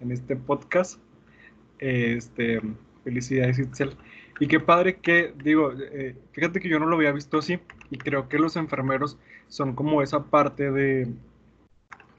en 0.02 0.12
este 0.12 0.36
podcast. 0.36 1.00
Este, 1.80 2.62
felicidades 3.04 3.60
Itzel. 3.60 3.96
Y 4.40 4.48
qué 4.48 4.60
padre 4.60 4.98
que, 4.98 5.34
digo, 5.44 5.74
eh, 5.74 6.16
fíjate 6.32 6.60
que 6.60 6.70
yo 6.70 6.80
no 6.80 6.86
lo 6.86 6.96
había 6.96 7.12
visto 7.12 7.38
así 7.40 7.60
y 7.90 7.98
creo 7.98 8.30
que 8.30 8.40
los 8.40 8.56
enfermeros 8.56 9.18
son 9.48 9.76
como 9.76 10.02
esa 10.02 10.26
parte 10.26 10.72
de, 10.72 11.08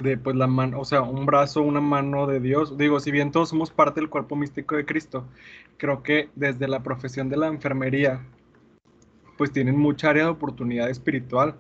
de 0.01 0.19
pues 0.19 0.37
la 0.37 0.47
mano, 0.47 0.81
o 0.81 0.85
sea, 0.85 1.03
un 1.03 1.25
brazo, 1.25 1.63
una 1.63 1.81
mano 1.81 2.27
de 2.27 2.41
Dios. 2.41 2.77
Digo, 2.77 3.01
si 3.01 3.11
bien 3.11 3.31
todos 3.31 3.51
somos 3.51 3.71
parte 3.71 4.01
del 4.01 4.11
cuerpo 4.11 4.37
místico 4.37 4.77
de 4.77 4.85
Cristo, 4.85 5.27
creo 5.79 6.03
que 6.03 6.29
desde 6.35 6.69
la 6.69 6.83
profesión 6.83 7.31
de 7.31 7.39
la 7.39 7.47
enfermería 7.47 8.21
pues 9.41 9.53
tienen 9.53 9.79
mucha 9.79 10.11
área 10.11 10.25
de 10.25 10.31
oportunidad 10.33 10.91
espiritual, 10.91 11.55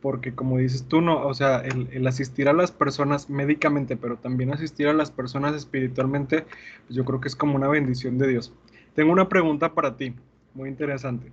porque 0.00 0.36
como 0.36 0.58
dices 0.58 0.86
tú, 0.86 1.00
no, 1.00 1.26
o 1.26 1.34
sea, 1.34 1.64
el, 1.64 2.06
asistir 2.06 2.48
a 2.48 2.52
las 2.52 2.70
personas 2.70 3.28
médicamente, 3.28 3.96
pero 3.96 4.18
también 4.18 4.52
asistir 4.52 4.86
a 4.86 4.92
las 4.92 5.10
personas 5.10 5.52
espiritualmente, 5.56 6.42
pues 6.86 6.94
yo 6.94 7.04
creo 7.04 7.20
que 7.20 7.26
es 7.26 7.34
como 7.34 7.56
una 7.56 7.66
bendición 7.66 8.18
de 8.18 8.28
Dios. 8.28 8.52
Tengo 8.94 9.10
una 9.10 9.28
pregunta 9.28 9.74
para 9.74 9.96
ti, 9.96 10.14
muy 10.54 10.68
interesante. 10.68 11.32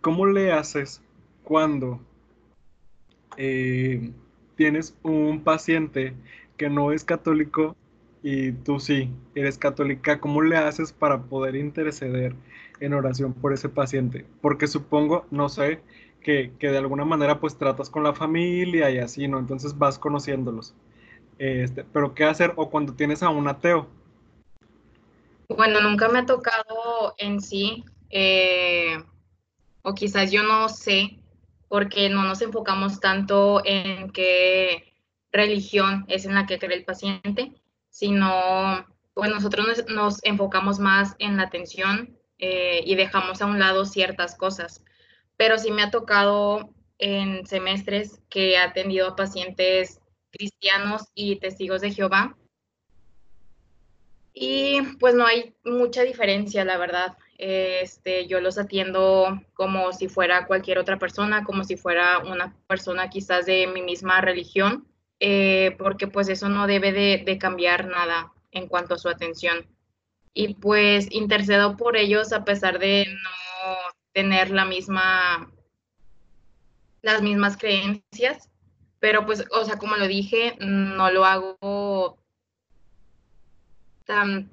¿Cómo 0.00 0.26
le 0.26 0.50
haces 0.50 1.00
cuando 1.44 2.00
eh, 3.36 4.10
tienes 4.56 4.96
un 5.04 5.44
paciente 5.44 6.12
que 6.56 6.68
no 6.68 6.90
es 6.90 7.04
católico 7.04 7.76
y 8.20 8.50
tú 8.50 8.80
sí 8.80 9.14
eres 9.36 9.58
católica? 9.58 10.18
¿Cómo 10.18 10.42
le 10.42 10.56
haces 10.56 10.92
para 10.92 11.22
poder 11.22 11.54
interceder 11.54 12.34
en 12.80 12.94
oración 12.94 13.32
por 13.32 13.52
ese 13.52 13.68
paciente, 13.68 14.26
porque 14.40 14.66
supongo, 14.66 15.26
no 15.30 15.48
sé, 15.48 15.80
que, 16.26 16.50
de 16.60 16.78
alguna 16.78 17.04
manera 17.04 17.38
pues 17.38 17.56
tratas 17.56 17.88
con 17.88 18.02
la 18.02 18.12
familia 18.12 18.90
y 18.90 18.98
así, 18.98 19.28
¿no? 19.28 19.38
Entonces 19.38 19.78
vas 19.78 19.98
conociéndolos. 19.98 20.74
Este, 21.38 21.84
pero 21.84 22.14
¿qué 22.14 22.24
hacer 22.24 22.52
o 22.56 22.68
cuando 22.68 22.94
tienes 22.94 23.22
a 23.22 23.28
un 23.28 23.46
ateo? 23.46 23.86
Bueno, 25.48 25.80
nunca 25.80 26.08
me 26.08 26.18
ha 26.18 26.26
tocado 26.26 27.14
en 27.18 27.40
sí, 27.40 27.84
eh, 28.10 29.02
o 29.82 29.94
quizás 29.94 30.32
yo 30.32 30.42
no 30.42 30.68
sé, 30.68 31.20
porque 31.68 32.08
no 32.08 32.24
nos 32.24 32.42
enfocamos 32.42 32.98
tanto 32.98 33.62
en 33.64 34.10
qué 34.10 34.94
religión 35.30 36.04
es 36.08 36.24
en 36.24 36.34
la 36.34 36.46
que 36.46 36.58
cree 36.58 36.76
el 36.76 36.84
paciente, 36.84 37.52
sino 37.90 38.84
pues 39.14 39.30
nosotros 39.30 39.84
nos 39.88 40.22
enfocamos 40.24 40.78
más 40.80 41.14
en 41.20 41.36
la 41.36 41.44
atención 41.44 42.16
eh, 42.38 42.82
y 42.84 42.94
dejamos 42.94 43.40
a 43.40 43.46
un 43.46 43.58
lado 43.58 43.84
ciertas 43.84 44.34
cosas. 44.34 44.82
Pero 45.36 45.58
sí 45.58 45.70
me 45.70 45.82
ha 45.82 45.90
tocado 45.90 46.70
en 46.98 47.46
semestres 47.46 48.20
que 48.28 48.52
he 48.52 48.58
atendido 48.58 49.08
a 49.08 49.16
pacientes 49.16 50.00
cristianos 50.30 51.04
y 51.14 51.36
testigos 51.36 51.80
de 51.80 51.92
Jehová. 51.92 52.36
Y 54.32 54.82
pues 54.98 55.14
no 55.14 55.26
hay 55.26 55.54
mucha 55.64 56.02
diferencia, 56.02 56.64
la 56.64 56.76
verdad. 56.76 57.16
Este, 57.38 58.26
yo 58.26 58.40
los 58.40 58.58
atiendo 58.58 59.42
como 59.54 59.92
si 59.92 60.08
fuera 60.08 60.46
cualquier 60.46 60.78
otra 60.78 60.98
persona, 60.98 61.44
como 61.44 61.64
si 61.64 61.76
fuera 61.76 62.18
una 62.18 62.54
persona 62.66 63.10
quizás 63.10 63.46
de 63.46 63.66
mi 63.66 63.82
misma 63.82 64.20
religión, 64.20 64.86
eh, 65.20 65.74
porque 65.78 66.06
pues 66.06 66.28
eso 66.28 66.48
no 66.48 66.66
debe 66.66 66.92
de 66.92 67.38
cambiar 67.38 67.86
nada 67.86 68.32
en 68.52 68.68
cuanto 68.68 68.94
a 68.94 68.98
su 68.98 69.08
atención 69.08 69.66
y 70.36 70.52
pues 70.52 71.08
intercedo 71.10 71.78
por 71.78 71.96
ellos 71.96 72.30
a 72.34 72.44
pesar 72.44 72.78
de 72.78 73.06
no 73.06 73.76
tener 74.12 74.50
la 74.50 74.66
misma, 74.66 75.50
las 77.00 77.22
mismas 77.22 77.56
creencias, 77.56 78.50
pero 79.00 79.24
pues, 79.24 79.46
o 79.50 79.64
sea, 79.64 79.78
como 79.78 79.96
lo 79.96 80.06
dije, 80.06 80.54
no 80.60 81.10
lo 81.10 81.24
hago 81.24 82.18
tan 84.04 84.50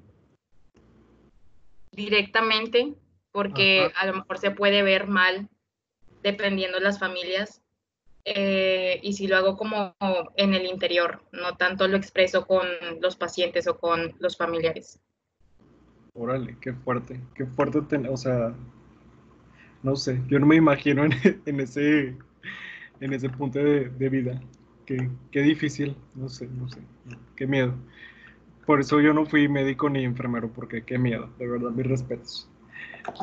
directamente 1.92 2.94
porque 3.30 3.92
a 3.94 4.06
lo 4.06 4.14
mejor 4.14 4.38
se 4.38 4.52
puede 4.52 4.82
ver 4.82 5.06
mal 5.06 5.50
dependiendo 6.22 6.78
de 6.78 6.84
las 6.84 6.98
familias. 6.98 7.60
Eh, 8.24 9.00
y 9.02 9.12
si 9.12 9.26
lo 9.26 9.36
hago 9.36 9.58
como 9.58 9.94
en 10.36 10.54
el 10.54 10.64
interior, 10.64 11.22
no 11.30 11.58
tanto 11.58 11.86
lo 11.88 11.98
expreso 11.98 12.46
con 12.46 12.66
los 13.02 13.16
pacientes 13.16 13.66
o 13.66 13.78
con 13.78 14.14
los 14.18 14.38
familiares. 14.38 14.98
Órale, 16.16 16.56
qué 16.60 16.72
fuerte, 16.72 17.20
qué 17.34 17.44
fuerte, 17.44 17.96
o 18.08 18.16
sea, 18.16 18.54
no 19.82 19.96
sé, 19.96 20.22
yo 20.28 20.38
no 20.38 20.46
me 20.46 20.54
imagino 20.54 21.04
en, 21.04 21.12
ese, 21.60 22.16
en 23.00 23.12
ese 23.12 23.28
punto 23.28 23.58
de, 23.58 24.08
vida. 24.08 24.40
Qué, 24.86 25.10
qué, 25.32 25.42
difícil, 25.42 25.96
no 26.14 26.28
sé, 26.28 26.46
no 26.46 26.68
sé, 26.68 26.80
qué 27.34 27.48
miedo. 27.48 27.74
Por 28.64 28.80
eso 28.80 29.00
yo 29.00 29.12
no 29.12 29.26
fui 29.26 29.48
médico 29.48 29.90
ni 29.90 30.04
enfermero, 30.04 30.48
porque 30.52 30.84
qué 30.84 30.98
miedo, 30.98 31.28
de 31.38 31.48
verdad, 31.48 31.70
mis 31.70 31.86
respetos. 31.86 32.48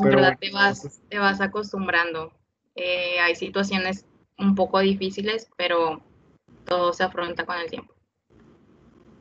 Pero, 0.03 0.17
verdad, 0.17 0.37
te 0.39 0.51
vas, 0.51 1.01
te 1.07 1.17
vas 1.17 1.39
acostumbrando. 1.39 2.33
Eh, 2.75 3.19
hay 3.21 3.35
situaciones 3.35 4.05
un 4.37 4.53
poco 4.53 4.79
difíciles, 4.79 5.49
pero 5.55 6.03
todo 6.65 6.91
se 6.91 7.03
afronta 7.03 7.45
con 7.45 7.57
el 7.57 7.69
tiempo. 7.69 7.93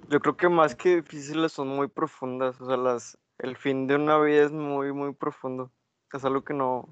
Yo 0.09 0.19
creo 0.19 0.37
que 0.37 0.49
más 0.49 0.75
que 0.75 0.97
difíciles 0.97 1.53
son 1.53 1.69
muy 1.69 1.87
profundas, 1.87 2.61
o 2.61 2.67
sea, 2.67 2.77
las, 2.77 3.17
el 3.43 3.57
fin 3.57 3.87
de 3.87 3.97
una 3.97 4.19
vida 4.19 4.45
es 4.45 4.53
muy, 4.53 4.93
muy 4.93 5.15
profundo. 5.15 5.73
Es 6.13 6.25
algo 6.25 6.43
que 6.43 6.55
no... 6.55 6.89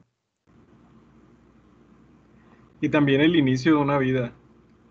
Y 2.80 2.88
también 2.88 3.20
el 3.20 3.36
inicio 3.36 3.76
de 3.76 3.78
una 3.78 3.98
vida. 3.98 4.32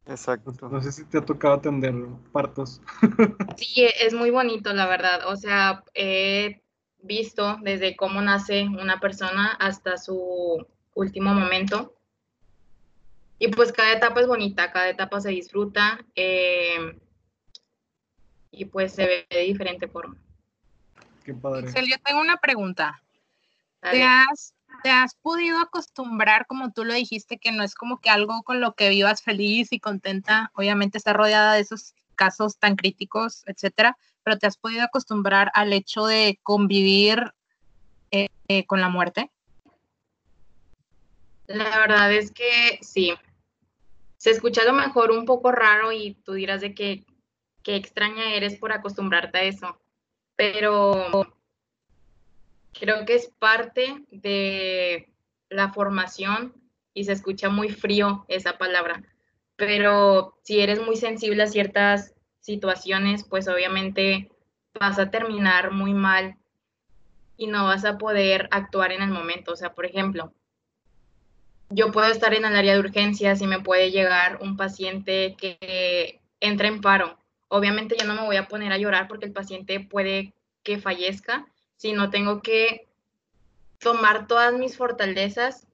Exacto. 0.06 0.54
No 0.70 0.82
sé 0.82 0.92
si 0.92 1.06
te 1.06 1.18
ha 1.18 1.26
tocado 1.26 1.56
atender 1.56 1.94
partos. 2.32 2.82
Sí, 3.58 3.88
es 4.02 4.14
muy 4.14 4.30
bonito, 4.30 4.74
la 4.74 4.88
verdad. 4.88 5.28
O 5.28 5.36
sea, 5.36 5.84
he 5.96 6.62
visto 7.02 7.58
desde 7.64 7.96
cómo 7.96 8.22
nace 8.22 8.66
una 8.66 9.00
persona 9.00 9.52
hasta 9.60 9.98
su 9.98 10.66
último 10.94 11.34
momento. 11.34 11.96
Y 13.40 13.48
pues 13.50 13.72
cada 13.72 13.94
etapa 13.94 14.22
es 14.22 14.28
bonita, 14.28 14.72
cada 14.72 14.90
etapa 14.90 15.22
se 15.22 15.30
disfruta. 15.30 16.06
Eh, 16.16 17.00
y 18.52 18.66
pues 18.66 18.94
se 18.94 19.06
ve 19.06 19.28
de 19.30 19.42
diferente 19.42 19.88
forma. 19.88 20.18
Qué 21.28 21.34
padre. 21.34 21.68
yo 21.86 21.98
tengo 22.06 22.22
una 22.22 22.38
pregunta. 22.38 23.04
¿Te 23.82 24.02
has, 24.02 24.54
¿Te 24.82 24.90
has 24.90 25.14
podido 25.16 25.60
acostumbrar, 25.60 26.48
como 26.48 26.72
tú 26.72 26.86
lo 26.86 26.94
dijiste, 26.94 27.38
que 27.38 27.52
no 27.52 27.64
es 27.64 27.76
como 27.76 28.00
que 28.00 28.10
algo 28.10 28.44
con 28.44 28.62
lo 28.62 28.76
que 28.76 28.88
vivas 28.88 29.22
feliz 29.22 29.74
y 29.74 29.82
contenta? 29.82 30.52
Obviamente 30.56 30.98
está 30.98 31.12
rodeada 31.12 31.56
de 31.56 31.60
esos 31.60 31.96
casos 32.16 32.58
tan 32.60 32.78
críticos, 32.78 33.44
etcétera, 33.46 33.98
pero 34.24 34.38
¿te 34.38 34.48
has 34.48 34.56
podido 34.56 34.84
acostumbrar 34.84 35.52
al 35.54 35.74
hecho 35.74 36.06
de 36.06 36.40
convivir 36.44 37.34
eh, 38.12 38.30
eh, 38.48 38.66
con 38.66 38.80
la 38.80 38.88
muerte? 38.88 39.30
La 41.48 41.78
verdad 41.78 42.14
es 42.14 42.32
que 42.32 42.80
sí. 42.82 43.14
Se 44.16 44.32
escucha 44.32 44.62
a 44.62 44.66
lo 44.66 44.72
mejor 44.72 45.12
un 45.12 45.26
poco 45.26 45.52
raro 45.52 45.92
y 45.92 46.14
tú 46.24 46.36
dirás 46.36 46.62
de 46.62 46.74
que 46.74 47.04
qué 47.64 47.76
extraña 47.76 48.34
eres 48.34 48.56
por 48.56 48.72
acostumbrarte 48.72 49.40
a 49.40 49.44
eso, 49.44 49.78
pero 50.38 51.34
creo 52.80 53.06
que 53.06 53.16
es 53.16 53.28
parte 53.40 54.06
de 54.12 55.10
la 55.50 55.74
formación 55.74 56.54
y 56.94 57.04
se 57.04 57.12
escucha 57.12 57.50
muy 57.50 57.70
frío 57.70 58.24
esa 58.30 58.58
palabra, 58.58 59.04
pero 59.58 60.38
si 60.44 60.62
eres 60.62 60.82
muy 60.82 60.96
sensible 60.96 61.44
a 61.44 61.48
ciertas 61.48 62.14
situaciones, 62.40 63.26
pues 63.26 63.50
obviamente 63.50 64.32
vas 64.80 65.00
a 65.00 65.10
terminar 65.10 65.72
muy 65.72 65.94
mal 65.94 66.38
y 67.36 67.48
no 67.48 67.66
vas 67.66 67.84
a 67.84 67.98
poder 67.98 68.48
actuar 68.52 68.92
en 68.92 69.02
el 69.02 69.10
momento. 69.10 69.52
O 69.52 69.56
sea, 69.56 69.74
por 69.74 69.86
ejemplo, 69.86 70.34
yo 71.70 71.92
puedo 71.92 72.10
estar 72.12 72.34
en 72.34 72.46
el 72.46 72.56
área 72.56 72.74
de 72.74 72.80
urgencias 72.80 73.42
y 73.42 73.48
me 73.48 73.60
puede 73.60 73.92
llegar 73.92 74.40
un 74.42 74.56
paciente 74.56 75.36
que 75.38 76.22
entra 76.40 76.68
en 76.68 76.82
paro. 76.82 77.18
Obviamente 77.50 77.96
yo 78.00 78.06
no 78.06 78.14
me 78.14 78.26
voy 78.26 78.36
a 78.36 78.48
poner 78.48 78.72
a 78.72 78.78
llorar 78.78 79.08
porque 79.08 79.26
el 79.26 79.34
paciente 79.34 79.80
puede 79.80 80.34
que 80.64 80.80
fallezca, 80.80 81.48
sino 81.78 82.10
tengo 82.10 82.42
que 82.42 82.88
tomar 83.80 84.28
todas 84.28 84.54
mis 84.54 84.76
fortalezas 84.76 85.68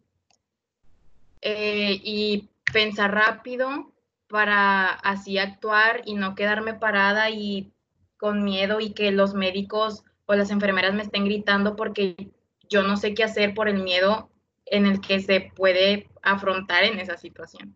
eh, 1.41 1.99
y 2.03 2.49
pensar 2.71 3.13
rápido 3.13 3.91
para 4.27 4.89
así 4.89 5.37
actuar 5.37 6.01
y 6.05 6.15
no 6.15 6.35
quedarme 6.35 6.73
parada 6.73 7.29
y 7.29 7.71
con 8.17 8.43
miedo 8.43 8.79
y 8.79 8.93
que 8.93 9.11
los 9.11 9.33
médicos 9.33 10.03
o 10.25 10.33
las 10.35 10.51
enfermeras 10.51 10.93
me 10.93 11.03
estén 11.03 11.25
gritando 11.25 11.75
porque 11.75 12.31
yo 12.69 12.83
no 12.83 12.97
sé 12.97 13.13
qué 13.13 13.23
hacer 13.23 13.53
por 13.53 13.67
el 13.67 13.83
miedo 13.83 14.29
en 14.65 14.85
el 14.85 15.01
que 15.01 15.19
se 15.19 15.51
puede 15.55 16.07
afrontar 16.21 16.83
en 16.83 16.99
esa 16.99 17.17
situación. 17.17 17.75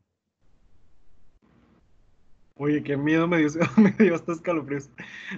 Oye, 2.59 2.83
qué 2.83 2.97
miedo 2.97 3.27
me 3.27 3.37
dio, 3.37 3.49
me 3.77 3.91
dio 3.91 4.15
hasta 4.15 4.33
escalofríos. 4.33 4.89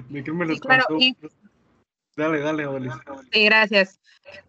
Déjenme 0.09 0.45
les 0.45 0.59
claro, 0.59 0.85
Dale, 2.15 2.39
dale, 2.39 2.65
Odalis. 2.65 2.93
Sí, 3.31 3.45
gracias. 3.45 3.99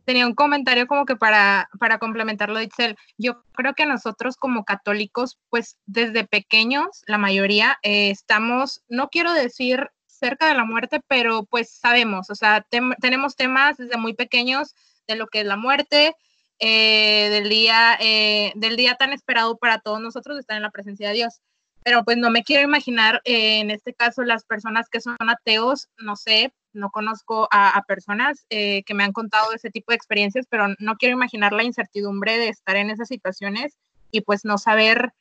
Tenía 0.05 0.27
un 0.27 0.35
comentario 0.35 0.87
como 0.89 1.05
que 1.07 1.15
para, 1.15 1.69
para 1.79 1.99
complementarlo, 1.99 2.61
Itzel. 2.61 2.97
Yo 3.17 3.45
creo 3.53 3.75
que 3.75 3.87
nosotros 3.87 4.37
como 4.37 4.65
católicos, 4.65 5.39
pues 5.51 5.79
desde 5.87 6.27
pequeños, 6.27 7.03
la 7.07 7.17
mayoría, 7.17 7.79
eh, 7.83 8.11
estamos, 8.11 8.83
no 8.89 9.09
quiero 9.09 9.33
decir 9.33 9.89
cerca 10.07 10.49
de 10.49 10.55
la 10.55 10.65
muerte, 10.65 11.01
pero 11.07 11.45
pues 11.45 11.71
sabemos, 11.71 12.29
o 12.29 12.35
sea, 12.35 12.67
tenemos 13.01 13.37
temas 13.37 13.79
desde 13.79 13.97
muy 13.97 14.15
pequeños 14.15 14.75
de 15.07 15.17
lo 15.17 15.29
que 15.29 15.41
es 15.41 15.47
la 15.47 15.57
muerte, 15.57 16.15
eh, 16.59 17.29
del, 17.31 17.49
día, 17.49 17.97
eh, 18.01 18.53
del 18.55 18.77
día 18.77 18.97
tan 18.97 19.13
esperado 19.13 19.57
para 19.57 19.79
todos 19.79 20.01
nosotros, 20.01 20.39
estar 20.39 20.57
en 20.57 20.63
la 20.63 20.71
presencia 20.71 21.09
de 21.09 21.15
Dios. 21.15 21.41
Pero 21.83 22.05
pues 22.05 22.19
no 22.19 22.31
me 22.31 22.45
quiero 22.45 22.63
imaginar, 22.63 23.23
en 23.25 23.71
este 23.71 23.95
caso, 23.95 24.23
las 24.23 24.45
personas 24.45 24.89
que 24.89 25.01
son 25.01 25.17
ateos, 25.19 25.89
no 25.99 26.17
sé, 26.17 26.53
no 26.73 26.91
conozco 26.91 27.49
a, 27.51 27.83
personas 27.87 28.47
eh, 28.51 28.83
que 28.85 28.95
me 28.95 29.05
han 29.05 29.13
contado 29.13 29.53
ese 29.53 29.71
tipo 29.71 29.93
de 29.93 29.97
experiencias, 29.97 30.47
pero 30.49 30.67
no 30.79 30.97
quiero 30.97 31.17
imaginar 31.17 31.53
la 31.53 31.65
incertidumbre 31.65 32.39
de 32.39 32.49
estar 32.49 32.77
en 32.77 32.91
esas 32.91 33.09
situaciones 33.09 33.77
y 34.11 34.21
pues 34.21 34.45
no 34.45 34.59
saber 34.59 35.13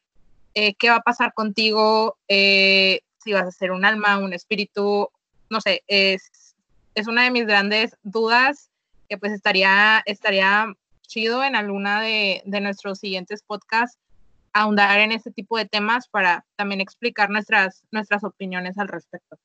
eh, 0.54 0.76
qué 0.76 0.90
va 0.90 0.98
a 0.98 1.02
pasar 1.02 1.34
contigo, 1.34 2.18
eh, 2.28 3.02
si 3.24 3.34
vas 3.34 3.48
a 3.48 3.52
ser 3.52 3.72
un 3.72 3.86
alma, 3.86 4.18
un 4.18 4.34
espíritu, 4.34 5.10
no 5.50 5.62
sé, 5.62 5.84
es, 5.88 6.56
es 6.96 7.08
una 7.08 7.24
de 7.24 7.32
mis 7.32 7.46
grandes 7.46 7.96
dudas 8.04 8.70
que 9.08 9.18
pues 9.18 9.32
estaría, 9.32 10.04
estaría 10.06 10.74
chido 11.08 11.44
en 11.44 11.56
alguna 11.56 12.02
de, 12.02 12.44
de 12.46 12.62
nuestros 12.62 13.00
siguientes 13.00 13.42
podcasts 13.44 13.98
ahondar 14.54 15.00
en 15.00 15.12
ese 15.12 15.32
tipo 15.32 15.58
de 15.58 15.66
temas 15.66 16.08
para 16.08 16.46
también 16.56 16.82
explicar 16.82 17.30
nuestras, 17.30 17.84
nuestras 17.92 18.24
opiniones 18.24 18.78
al 18.78 18.88
respecto. 18.88 19.38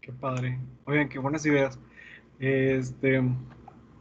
Qué 0.00 0.12
padre. 0.12 0.58
Oigan, 0.84 1.08
qué 1.08 1.18
buenas 1.18 1.46
ideas. 1.46 1.78
Este, 2.38 3.22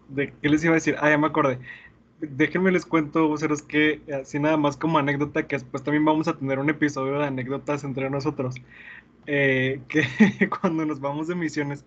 ¿de 0.10 0.34
qué 0.34 0.50
les 0.50 0.64
iba 0.64 0.74
a 0.74 0.76
decir? 0.76 0.96
Ah, 1.00 1.10
ya 1.10 1.18
me 1.18 1.28
acordé. 1.28 1.60
Déjenme 2.30 2.72
les 2.72 2.86
cuento, 2.86 3.28
voceros, 3.28 3.62
que 3.62 4.02
así 4.14 4.40
nada 4.40 4.56
más 4.56 4.78
como 4.78 4.98
anécdota, 4.98 5.46
que 5.46 5.58
después 5.58 5.84
también 5.84 6.06
vamos 6.06 6.30
a 6.30 6.38
tener 6.38 6.58
un 6.58 6.70
episodio 6.70 7.20
de 7.20 7.26
anécdotas 7.26 7.84
entre 7.84 8.10
nosotros. 8.10 8.56
Eh, 9.26 9.82
que 9.90 10.04
cuando 10.62 10.86
nos 10.86 11.02
vamos 11.02 11.28
de 11.28 11.36
misiones, 11.36 11.86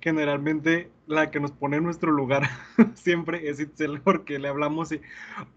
generalmente 0.00 0.90
la 1.06 1.30
que 1.30 1.38
nos 1.38 1.52
pone 1.52 1.76
en 1.76 1.84
nuestro 1.84 2.10
lugar 2.10 2.48
siempre 2.94 3.48
es 3.48 3.60
Itzel, 3.60 4.00
porque 4.00 4.40
le 4.40 4.48
hablamos 4.48 4.90
y, 4.90 5.00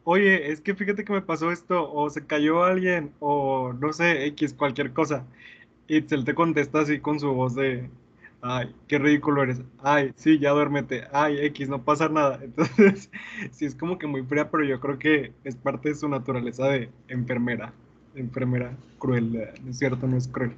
oye, 0.04 0.52
es 0.52 0.62
que 0.62 0.76
fíjate 0.76 1.04
que 1.06 1.13
me 1.13 1.22
pasó 1.24 1.52
esto, 1.52 1.92
o 1.92 2.10
se 2.12 2.26
cayó 2.28 2.63
alguien, 2.63 3.12
o 3.20 3.74
no 3.74 3.94
sé, 3.94 4.26
X, 4.28 4.54
cualquier 4.54 4.94
cosa. 4.94 5.26
Itzel 5.88 6.24
te 6.26 6.36
contesta 6.36 6.82
así 6.82 7.00
con 7.00 7.20
su 7.20 7.34
voz 7.34 7.56
de, 7.56 7.89
ay, 8.41 8.73
qué 8.88 8.97
ridículo 8.97 9.43
eres, 9.43 9.62
ay, 9.80 10.13
sí, 10.15 10.39
ya 10.39 10.52
duérmete, 10.52 11.08
ay, 11.12 11.38
X, 11.47 11.69
no 11.69 11.84
pasa 11.84 12.10
nada. 12.10 12.39
Entonces, 12.43 13.10
sí 13.52 13.65
es 13.65 13.75
como 13.75 13.97
que 13.97 14.08
muy 14.08 14.23
fría, 14.23 14.49
pero 14.49 14.63
yo 14.63 14.80
creo 14.80 14.97
que 14.97 15.34
es 15.43 15.56
parte 15.56 15.89
de 15.89 15.95
su 15.95 16.08
naturaleza 16.08 16.67
de 16.67 16.89
enfermera, 17.08 17.73
enfermera 18.15 18.75
cruel, 18.97 19.52
¿no 19.63 19.71
es 19.71 19.78
cierto? 19.78 20.08
No 20.08 20.17
es 20.17 20.28
cruel. 20.28 20.56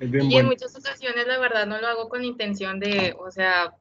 y 0.00 0.36
en 0.36 0.46
muchas 0.46 0.76
ocasiones, 0.76 1.26
la 1.26 1.38
verdad, 1.38 1.66
no 1.66 1.80
lo 1.80 1.86
hago 1.86 2.08
con 2.08 2.24
intención 2.24 2.80
de, 2.80 3.14
o 3.18 3.30
sea, 3.30 3.74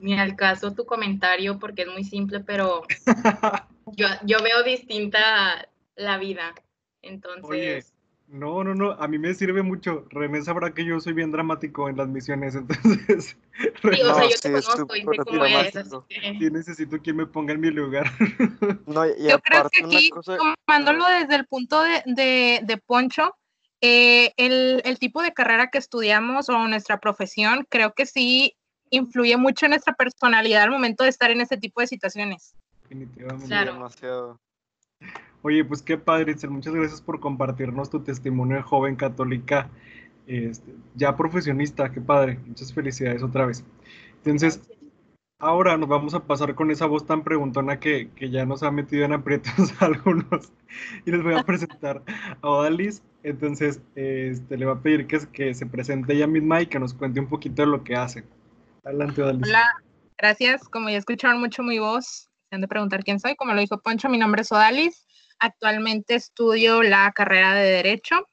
ni 0.00 0.18
al 0.18 0.36
caso 0.36 0.74
tu 0.74 0.84
comentario, 0.84 1.58
porque 1.58 1.82
es 1.82 1.88
muy 1.88 2.04
simple, 2.04 2.40
pero 2.40 2.82
yo, 3.96 4.06
yo 4.24 4.42
veo 4.42 4.62
distinta 4.62 5.68
la 5.94 6.18
vida. 6.18 6.54
Entonces... 7.02 7.95
No, 8.28 8.64
no, 8.64 8.74
no, 8.74 8.92
a 8.92 9.06
mí 9.06 9.18
me 9.18 9.32
sirve 9.34 9.62
mucho. 9.62 10.04
René 10.10 10.42
sabrá 10.42 10.74
que 10.74 10.84
yo 10.84 11.00
soy 11.00 11.12
bien 11.12 11.30
dramático 11.30 11.88
en 11.88 11.96
las 11.96 12.08
misiones, 12.08 12.54
entonces... 12.56 13.36
Sí, 13.82 14.02
o 14.02 14.14
sea, 14.14 14.28
yo 14.28 14.36
te 14.42 14.52
conozco 14.52 14.96
y 14.96 15.00
sé 15.00 15.24
cómo 15.24 15.44
es, 15.46 15.76
así 15.76 15.90
Sí, 16.38 16.50
necesito 16.50 16.98
quien 17.00 17.16
me 17.16 17.26
ponga 17.26 17.54
en 17.54 17.60
mi 17.60 17.70
lugar. 17.70 18.10
No, 18.86 19.06
y 19.06 19.28
yo 19.28 19.38
creo 19.40 19.68
que 19.70 19.84
aquí, 19.84 20.10
tomándolo 20.66 21.06
desde 21.06 21.36
el 21.36 21.46
punto 21.46 21.82
de, 21.82 22.02
de, 22.06 22.60
de 22.62 22.76
Poncho, 22.78 23.34
eh, 23.80 24.32
el, 24.36 24.80
el, 24.84 24.98
tipo 24.98 25.22
de 25.22 25.32
carrera 25.32 25.68
que 25.68 25.78
estudiamos 25.78 26.48
o 26.48 26.68
nuestra 26.68 26.98
profesión, 26.98 27.66
creo 27.68 27.92
que 27.94 28.06
sí 28.06 28.56
influye 28.90 29.36
mucho 29.36 29.66
en 29.66 29.70
nuestra 29.70 29.94
personalidad 29.94 30.62
al 30.62 30.70
momento 30.70 31.04
de 31.04 31.10
estar 31.10 31.30
en 31.30 31.40
ese 31.40 31.56
tipo 31.56 31.80
de 31.80 31.86
situaciones. 31.86 32.54
Definitivamente. 32.82 33.46
Claro. 33.46 33.74
Demasiado. 33.74 34.40
Oye, 35.46 35.64
pues 35.64 35.80
qué 35.80 35.96
padre, 35.96 36.32
Itzel. 36.32 36.50
Muchas 36.50 36.74
gracias 36.74 37.00
por 37.00 37.20
compartirnos 37.20 37.88
tu 37.88 38.02
testimonio 38.02 38.56
de 38.56 38.62
joven 38.62 38.96
católica, 38.96 39.70
este, 40.26 40.74
ya 40.96 41.16
profesionista. 41.16 41.92
Qué 41.92 42.00
padre. 42.00 42.40
Muchas 42.46 42.72
felicidades 42.72 43.22
otra 43.22 43.46
vez. 43.46 43.64
Entonces, 44.24 44.60
ahora 45.38 45.76
nos 45.76 45.88
vamos 45.88 46.14
a 46.14 46.26
pasar 46.26 46.56
con 46.56 46.72
esa 46.72 46.86
voz 46.86 47.06
tan 47.06 47.22
preguntona 47.22 47.78
que, 47.78 48.10
ya 48.18 48.44
nos 48.44 48.64
ha 48.64 48.72
metido 48.72 49.04
en 49.04 49.12
aprietos 49.12 49.80
a 49.80 49.84
algunos. 49.86 50.52
Y 51.04 51.12
les 51.12 51.22
voy 51.22 51.34
a 51.34 51.44
presentar 51.44 52.02
a 52.42 52.48
Odalis. 52.48 53.04
Entonces, 53.22 53.80
este, 53.94 54.56
le 54.56 54.66
va 54.66 54.74
a 54.74 54.82
pedir 54.82 55.06
que, 55.06 55.18
que 55.32 55.54
se 55.54 55.66
presente 55.66 56.14
ella 56.14 56.26
misma 56.26 56.62
y 56.62 56.66
que 56.66 56.80
nos 56.80 56.92
cuente 56.92 57.20
un 57.20 57.28
poquito 57.28 57.62
de 57.62 57.68
lo 57.68 57.84
que 57.84 57.94
hace. 57.94 58.24
Adelante, 58.84 59.22
Odalis. 59.22 59.46
Hola, 59.46 59.64
gracias. 60.18 60.68
Como 60.68 60.88
ya 60.88 60.96
escucharon 60.96 61.38
mucho 61.38 61.62
mi 61.62 61.78
voz, 61.78 62.28
se 62.48 62.54
han 62.54 62.60
de 62.60 62.68
preguntar 62.68 63.02
quién 63.04 63.20
soy. 63.20 63.36
Como 63.36 63.54
lo 63.54 63.60
dijo 63.60 63.78
Poncho, 63.78 64.08
mi 64.08 64.18
nombre 64.18 64.42
es 64.42 64.52
Odalis. 64.52 65.06
Actualmente 65.38 66.14
estudio 66.14 66.82
la 66.82 67.12
carrera 67.12 67.54
de 67.54 67.70
Derecho. 67.70 68.26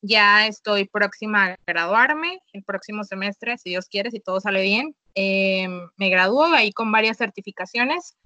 Ya 0.00 0.46
estoy 0.46 0.86
próxima 0.86 1.46
a 1.46 1.56
graduarme 1.66 2.40
el 2.52 2.62
próximo 2.62 3.02
semestre, 3.02 3.58
si 3.58 3.70
Dios 3.70 3.86
quiere, 3.86 4.10
si 4.10 4.20
todo 4.20 4.40
sale 4.40 4.62
bien. 4.62 4.94
Em, 5.14 5.88
me 5.96 6.10
gradúo 6.10 6.44
ahí 6.44 6.72
con 6.72 6.92
varias 6.92 7.16
certificaciones. 7.16 8.16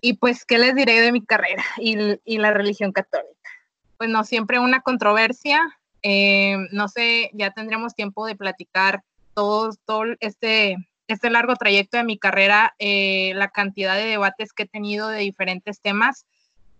Y 0.00 0.14
pues, 0.14 0.44
¿qué 0.44 0.58
les 0.58 0.74
diré 0.74 1.00
de 1.00 1.12
mi 1.12 1.24
carrera 1.24 1.64
y, 1.78 2.38
la 2.38 2.50
religión 2.52 2.92
católica? 2.92 3.50
Pues 3.96 4.10
no 4.10 4.24
siempre 4.24 4.58
una 4.58 4.80
controversia. 4.80 5.60
Em, 6.02 6.66
no 6.72 6.88
sé, 6.88 7.30
ya 7.34 7.52
tendremos 7.52 7.94
tiempo 7.94 8.26
de 8.26 8.34
platicar 8.34 9.02
todo, 9.34 9.70
todo 9.86 10.04
este, 10.20 10.76
este 11.14 11.30
largo 11.30 11.56
trayecto 11.56 11.96
de 11.96 12.04
mi 12.04 12.18
carrera, 12.18 12.74
eh, 12.78 13.32
la 13.34 13.48
cantidad 13.48 13.96
de 13.96 14.06
debates 14.06 14.52
que 14.52 14.64
he 14.64 14.68
tenido 14.68 15.08
de 15.08 15.20
diferentes 15.20 15.80
temas. 15.80 16.26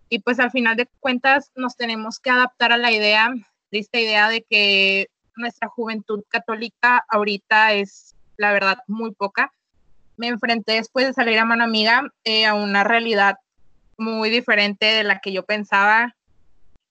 Y 0.09 0.19
pues 0.19 0.39
al 0.39 0.51
final 0.51 0.75
de 0.75 0.87
cuentas 0.99 1.51
nos 1.55 1.75
tenemos 1.75 2.19
que 2.19 2.29
adaptar 2.29 2.71
a 2.71 2.77
la 2.77 2.91
idea, 2.91 3.33
de 3.71 3.79
esta 3.79 3.99
idea 3.99 4.29
de 4.29 4.43
que 4.43 5.07
nuestra 5.35 5.67
juventud 5.67 6.23
católica 6.29 7.03
ahorita 7.09 7.73
es, 7.73 8.15
la 8.37 8.53
verdad, 8.53 8.77
muy 8.87 9.11
poca. 9.13 9.51
Me 10.17 10.27
enfrenté 10.27 10.73
después 10.73 11.07
de 11.07 11.13
salir 11.13 11.39
a 11.39 11.45
mano 11.45 11.63
amiga 11.63 12.03
eh, 12.23 12.45
a 12.45 12.53
una 12.53 12.83
realidad 12.83 13.37
muy 13.97 14.29
diferente 14.29 14.85
de 14.85 15.03
la 15.03 15.19
que 15.19 15.33
yo 15.33 15.43
pensaba. 15.43 16.15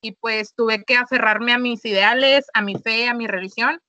Y 0.02 0.12
pues 0.12 0.54
tuve 0.54 0.84
que 0.84 0.96
aferrarme 0.96 1.52
a 1.52 1.58
mis 1.58 1.84
ideales, 1.84 2.46
a 2.52 2.60
mi 2.60 2.74
fe, 2.74 3.08
a 3.08 3.14
mi 3.14 3.26
religión 3.26 3.80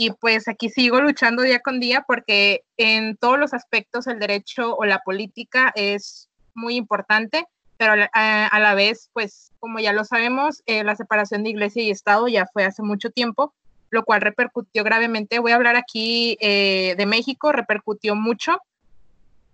y 0.00 0.12
pues 0.12 0.48
aquí 0.48 0.70
sigo 0.70 0.98
luchando 1.02 1.42
día 1.42 1.60
con 1.60 1.78
día 1.78 2.04
porque 2.06 2.62
en 2.78 3.18
todos 3.18 3.38
los 3.38 3.52
aspectos 3.52 4.06
el 4.06 4.18
derecho 4.18 4.74
o 4.74 4.86
la 4.86 5.00
política 5.00 5.72
es 5.74 6.30
muy 6.54 6.76
importante, 6.76 7.44
pero 7.76 8.08
a, 8.14 8.60
la 8.60 8.74
vez, 8.74 9.10
pues 9.12 9.52
como 9.58 9.78
ya 9.78 9.92
lo 9.92 10.04
sabemos, 10.04 10.62
eh, 10.64 10.84
la 10.84 10.96
separación 10.96 11.42
de 11.42 11.50
iglesia 11.50 11.82
y 11.82 11.90
Estado 11.90 12.28
ya 12.28 12.46
fue 12.50 12.64
hace 12.64 12.82
mucho 12.82 13.10
tiempo, 13.10 13.52
lo 13.90 14.02
cual 14.06 14.22
repercutió 14.22 14.84
gravemente. 14.84 15.38
Voy 15.38 15.52
a 15.52 15.56
hablar 15.56 15.76
aquí 15.76 16.38
eh, 16.40 16.94
de 16.96 17.04
México, 17.04 17.52
repercutió 17.52 18.14
mucho, 18.16 18.56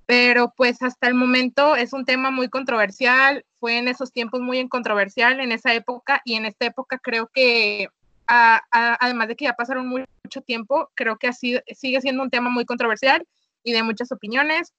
pero 0.06 0.54
pues 0.56 0.80
hasta 0.80 1.08
el 1.08 1.14
momento 1.14 1.74
es 1.74 1.92
un 1.92 2.04
tema 2.04 2.30
muy 2.30 2.48
controversial, 2.48 3.44
fue 3.58 3.78
en 3.78 3.88
esos 3.88 4.12
tiempos 4.12 4.40
muy 4.40 4.68
controversial 4.68 5.40
en 5.40 5.50
esa 5.50 5.74
época 5.74 6.22
y 6.24 6.34
en 6.34 6.46
esta 6.46 6.66
época 6.66 7.00
creo 7.02 7.28
que 7.34 7.88
además 8.26 9.28
de 9.28 9.36
que 9.36 9.44
ya 9.44 9.54
pasaron 9.54 9.86
mucho 10.26 10.40
tiempo, 10.40 10.90
creo 10.94 11.16
que 11.16 11.28
así 11.28 11.58
sigue 11.72 12.00
siendo 12.00 12.22
un 12.22 12.30
tema 12.30 12.50
muy 12.50 12.64
controversial 12.64 13.24
y 13.62 13.72
de 13.72 13.84
muchas 13.84 14.10
opiniones, 14.10 14.74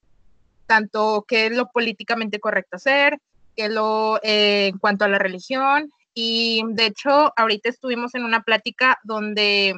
tanto 0.66 1.24
qué 1.26 1.46
es 1.46 1.56
lo 1.56 1.70
políticamente 1.70 2.38
correcto 2.38 2.76
hacer, 2.76 3.18
qué 3.56 3.64
es 3.64 3.70
lo 3.70 4.20
eh, 4.22 4.66
en 4.68 4.78
cuanto 4.78 5.04
a 5.04 5.08
la 5.08 5.18
religión. 5.18 5.90
Y 6.12 6.62
de 6.68 6.86
hecho, 6.86 7.32
ahorita 7.34 7.70
estuvimos 7.70 8.14
en 8.14 8.24
una 8.24 8.42
plática 8.42 8.98
donde 9.04 9.74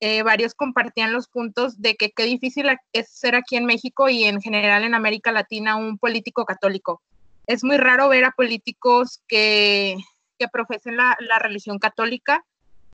eh, 0.00 0.22
varios 0.22 0.54
compartían 0.54 1.12
los 1.12 1.28
puntos 1.28 1.80
de 1.80 1.94
que 1.94 2.10
qué 2.10 2.24
difícil 2.24 2.66
es 2.92 3.10
ser 3.10 3.36
aquí 3.36 3.56
en 3.56 3.66
México 3.66 4.08
y 4.08 4.24
en 4.24 4.40
general 4.40 4.82
en 4.82 4.94
América 4.94 5.30
Latina 5.30 5.76
un 5.76 5.98
político 5.98 6.44
católico. 6.44 7.00
Es 7.46 7.62
muy 7.62 7.76
raro 7.76 8.08
ver 8.08 8.24
a 8.24 8.32
políticos 8.32 9.22
que, 9.28 9.96
que 10.38 10.48
profesen 10.48 10.96
la, 10.96 11.16
la 11.20 11.38
religión 11.38 11.78
católica 11.78 12.44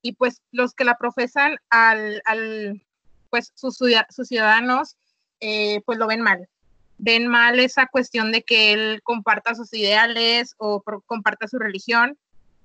y 0.03 0.13
pues 0.13 0.43
los 0.53 0.75
que 0.75 0.85
la 0.85 0.97
profesan 0.97 1.59
al, 1.71 2.23
al 2.25 2.83
pues 3.31 3.53
sus, 3.55 3.79
sus 4.11 4.29
ciudadanos 4.29 4.97
eh, 5.41 5.83
pues 5.85 5.99
lo 5.99 6.07
ven 6.07 6.21
mal. 6.21 6.49
Ven 6.99 7.27
mal 7.27 7.61
esa 7.61 7.87
cuestión 7.87 8.33
de 8.33 8.43
que 8.43 8.73
él 8.73 9.01
comparta 9.03 9.55
sus 9.55 9.73
ideales 9.75 10.55
o 10.59 10.83
comparta 11.05 11.49
su 11.49 11.59
religión. 11.59 12.19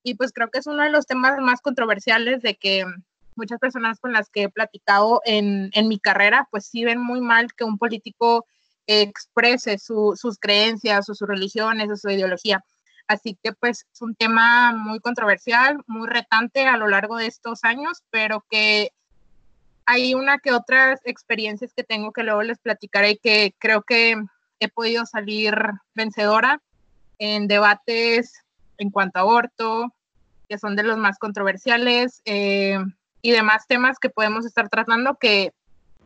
Y 0.04 0.15
pues 0.15 0.32
creo 0.32 0.50
que 0.50 0.60
es 0.60 0.67
uno 0.67 0.84
de 0.84 0.89
los 0.89 1.06
temas 1.06 1.39
más 1.39 1.62
controversiales 1.62 2.41
de 2.41 2.56
que 2.56 2.86
muchas 3.36 3.60
personas 3.60 4.00
con 4.00 4.13
las 4.13 4.30
que 4.30 4.44
he 4.44 4.50
platicado 4.50 5.22
en, 5.26 5.70
en 5.74 5.88
mi 5.88 6.00
carrera, 6.00 6.48
pues 6.52 6.65
sí 6.65 6.86
ven 6.86 7.00
muy 7.00 7.22
mal 7.22 7.54
que 7.54 7.63
un 7.63 7.78
político 7.78 8.46
exprese 8.88 9.78
su, 9.78 10.13
sus 10.15 10.38
creencias 10.38 11.10
o 11.10 11.15
sus 11.15 11.28
religiones 11.28 11.89
o 11.91 11.96
su 11.96 12.10
ideología. 12.10 12.63
Así 13.12 13.38
que 13.43 13.52
pues 13.52 13.86
es 13.93 14.02
un 14.02 14.15
tema 14.15 14.71
muy 14.71 15.02
controversial, 15.02 15.84
muy 15.86 16.08
retante 16.08 16.65
a 16.65 16.78
lo 16.78 16.88
largo 16.88 17.17
de 17.17 17.28
estos 17.28 17.65
años, 17.65 18.04
pero 18.10 18.45
que 18.50 18.93
hay 19.86 20.13
una 20.13 20.39
que 20.39 20.54
otras 20.54 21.02
experiencias 21.04 21.74
que 21.76 21.84
tengo 21.84 22.13
que 22.13 22.24
luego 22.24 22.41
les 22.41 22.60
platicaré 22.60 23.17
que 23.17 23.54
creo 23.60 23.82
que 23.82 24.15
he 24.62 24.69
podido 24.69 25.06
salir 25.06 25.54
vencedora 25.93 26.62
en 27.19 27.50
debates 27.50 28.45
en 28.78 28.91
cuanto 28.91 29.19
a 29.19 29.24
aborto, 29.24 29.93
que 30.47 30.58
son 30.58 30.78
de 30.78 30.84
los 30.84 30.97
más 30.97 31.19
controversiales, 31.19 32.21
eh, 32.24 32.80
y 33.21 33.32
demás 33.32 33.67
temas 33.67 34.00
que 34.00 34.10
podemos 34.10 34.45
estar 34.45 34.69
tratando 34.69 35.17
que 35.17 35.52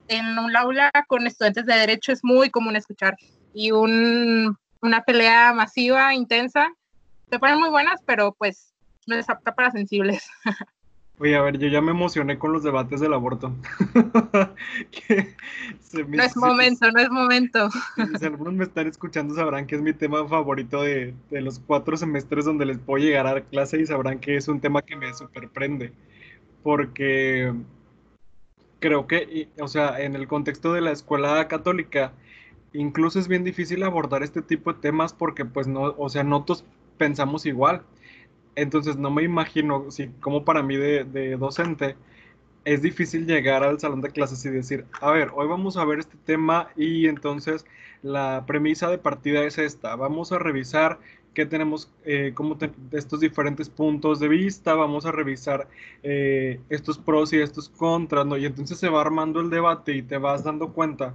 en 0.08 0.40
un 0.40 0.56
aula 0.58 0.92
con 1.08 1.28
estudiantes 1.28 1.68
de 1.68 1.76
derecho 1.76 2.12
es 2.12 2.24
muy 2.24 2.50
común 2.50 2.76
escuchar. 2.76 3.16
Y 3.54 3.72
un, 3.72 4.58
una 4.82 5.04
pelea 5.04 5.54
masiva, 5.54 6.16
intensa, 6.16 6.68
se 7.30 7.40
ponen 7.40 7.60
muy 7.60 7.70
buenas, 7.70 8.02
pero 8.06 8.34
pues 8.34 8.74
no 9.08 9.16
es 9.16 9.30
apta 9.30 9.54
para 9.54 9.72
sensibles. 9.72 10.30
Oye, 11.18 11.38
a 11.38 11.42
ver, 11.42 11.58
yo 11.58 11.70
ya 11.70 11.80
me 11.80 11.92
emocioné 11.92 12.38
con 12.38 12.52
los 12.52 12.64
debates 12.64 13.00
del 13.00 13.14
aborto. 13.14 13.56
no 16.08 16.24
es 16.24 16.36
momento, 16.36 16.92
no 16.92 17.00
es 17.00 17.10
momento. 17.10 17.70
Si 18.20 18.26
algunos 18.26 18.54
me 18.54 18.66
están 18.66 18.88
escuchando 18.88 19.34
sabrán 19.34 19.66
que 19.66 19.76
es 19.76 19.82
mi 19.82 19.94
tema 19.94 20.28
favorito 20.28 20.82
de, 20.82 21.14
de, 21.30 21.42
los 21.42 21.60
cuatro 21.60 21.96
semestres 21.96 22.44
donde 22.44 22.66
les 22.66 22.80
puedo 22.80 23.02
llegar 23.02 23.28
a 23.28 23.40
clase 23.46 23.80
y 23.80 23.86
sabrán 23.86 24.20
que 24.20 24.36
es 24.36 24.50
un 24.50 24.60
tema 24.60 24.82
que 24.82 24.98
me 24.98 25.14
superprende. 25.14 25.94
Porque 26.64 27.54
creo 28.80 29.08
que, 29.08 29.50
o 29.60 29.68
sea, 29.70 30.02
en 30.02 30.16
el 30.16 30.28
contexto 30.28 30.74
de 30.74 30.82
la 30.82 30.92
escuela 30.92 31.48
católica, 31.48 32.14
incluso 32.74 33.20
es 33.20 33.28
bien 33.28 33.44
difícil 33.44 33.84
abordar 33.84 34.22
este 34.22 34.42
tipo 34.42 34.74
de 34.74 34.80
temas 34.80 35.14
porque 35.14 35.46
pues 35.46 35.68
no, 35.68 35.96
o 35.98 36.10
sea, 36.10 36.24
no 36.24 36.44
pensamos 36.98 37.46
igual. 37.46 37.84
Entonces 38.56 38.98
no 38.98 39.12
me 39.12 39.24
imagino 39.24 39.92
si 39.92 40.08
como 40.22 40.46
para 40.46 40.64
mí 40.64 40.78
de, 40.78 41.38
docente 41.38 41.96
es 42.66 42.82
difícil 42.82 43.28
llegar 43.28 43.64
al 43.64 43.80
salón 43.80 44.02
de 44.02 44.10
clases 44.12 44.44
y 44.46 44.50
decir, 44.50 44.86
a 45.02 45.12
ver, 45.12 45.30
hoy 45.36 45.48
vamos 45.48 45.78
a 45.78 45.86
ver 45.86 46.00
este 46.00 46.18
tema 46.26 46.70
y 46.76 47.08
entonces 47.08 47.66
la 48.02 48.44
premisa 48.48 48.90
de 48.90 48.98
partida 48.98 49.44
es 49.44 49.58
esta, 49.58 49.96
vamos 49.96 50.32
a 50.32 50.40
revisar 50.40 51.00
qué 51.36 51.46
tenemos, 51.46 51.92
eh, 52.06 52.32
cómo 52.34 52.58
estos 52.92 53.20
diferentes 53.20 53.70
puntos 53.70 54.20
de 54.20 54.30
vista, 54.30 54.74
vamos 54.74 55.06
a 55.06 55.12
revisar 55.12 55.68
eh, 56.02 56.60
estos 56.70 56.98
pros 56.98 57.34
y 57.34 57.40
estos 57.40 57.70
contras, 57.70 58.26
¿no? 58.26 58.38
Y 58.38 58.46
entonces 58.46 58.80
se 58.80 58.90
va 58.90 59.02
armando 59.02 59.42
el 59.42 59.50
debate 59.52 59.94
y 59.94 60.02
te 60.02 60.18
vas 60.18 60.44
dando 60.44 60.74
cuenta 60.74 61.14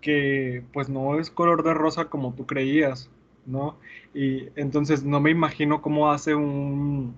que 0.00 0.64
pues 0.72 0.88
no 0.88 1.18
es 1.18 1.30
color 1.30 1.62
de 1.62 1.74
rosa 1.74 2.06
como 2.06 2.34
tú 2.34 2.46
creías, 2.46 3.10
¿no? 3.46 3.78
Y 4.14 4.48
entonces 4.56 5.04
no 5.04 5.20
me 5.20 5.30
imagino 5.30 5.82
cómo 5.82 6.10
hace 6.10 6.34
un, 6.34 7.14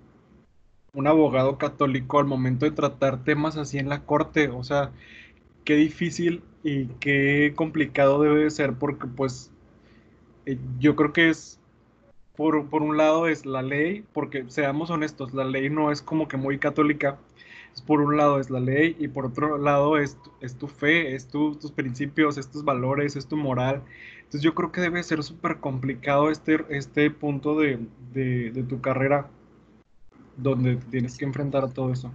un 0.94 1.06
abogado 1.06 1.58
católico 1.58 2.18
al 2.18 2.26
momento 2.26 2.66
de 2.66 2.72
tratar 2.72 3.24
temas 3.24 3.56
así 3.56 3.78
en 3.78 3.88
la 3.88 4.04
corte, 4.04 4.48
o 4.48 4.64
sea, 4.64 4.92
qué 5.64 5.76
difícil 5.76 6.42
y 6.62 6.86
qué 7.00 7.52
complicado 7.56 8.22
debe 8.22 8.44
de 8.44 8.50
ser 8.50 8.74
porque 8.74 9.06
pues 9.06 9.50
eh, 10.46 10.58
yo 10.78 10.96
creo 10.96 11.12
que 11.12 11.30
es 11.30 11.60
por, 12.36 12.68
por, 12.68 12.82
un 12.82 12.96
lado 12.96 13.28
es 13.28 13.46
la 13.46 13.62
ley, 13.62 14.04
porque 14.12 14.44
seamos 14.48 14.90
honestos, 14.90 15.34
la 15.34 15.44
ley 15.44 15.70
no 15.70 15.92
es 15.92 16.02
como 16.02 16.28
que 16.28 16.36
muy 16.36 16.58
católica, 16.58 17.18
por 17.86 18.00
un 18.00 18.16
lado 18.16 18.38
es 18.38 18.50
la 18.50 18.60
ley 18.60 18.96
y 18.98 19.08
por 19.08 19.26
otro 19.26 19.58
lado 19.58 19.98
es, 19.98 20.18
es 20.40 20.56
tu 20.56 20.68
fe, 20.68 21.14
es 21.14 21.28
tus 21.28 21.72
principios, 21.72 22.36
es 22.38 22.50
tus 22.50 22.64
valores, 22.64 23.16
es 23.16 23.26
tu 23.26 23.36
moral. 23.36 23.82
Entonces 24.32 24.46
yo 24.46 24.54
creo 24.54 24.72
que 24.72 24.80
debe 24.80 25.02
ser 25.02 25.22
súper 25.22 25.60
complicado 25.60 26.30
este, 26.30 26.64
este 26.70 27.10
punto 27.10 27.54
de, 27.60 27.78
de, 28.14 28.64
tu 28.66 28.80
carrera 28.80 29.28
donde 30.38 30.76
tienes 30.90 31.18
que 31.18 31.26
enfrentar 31.26 31.64
a 31.64 31.68
todo 31.68 31.92
eso. 31.92 32.10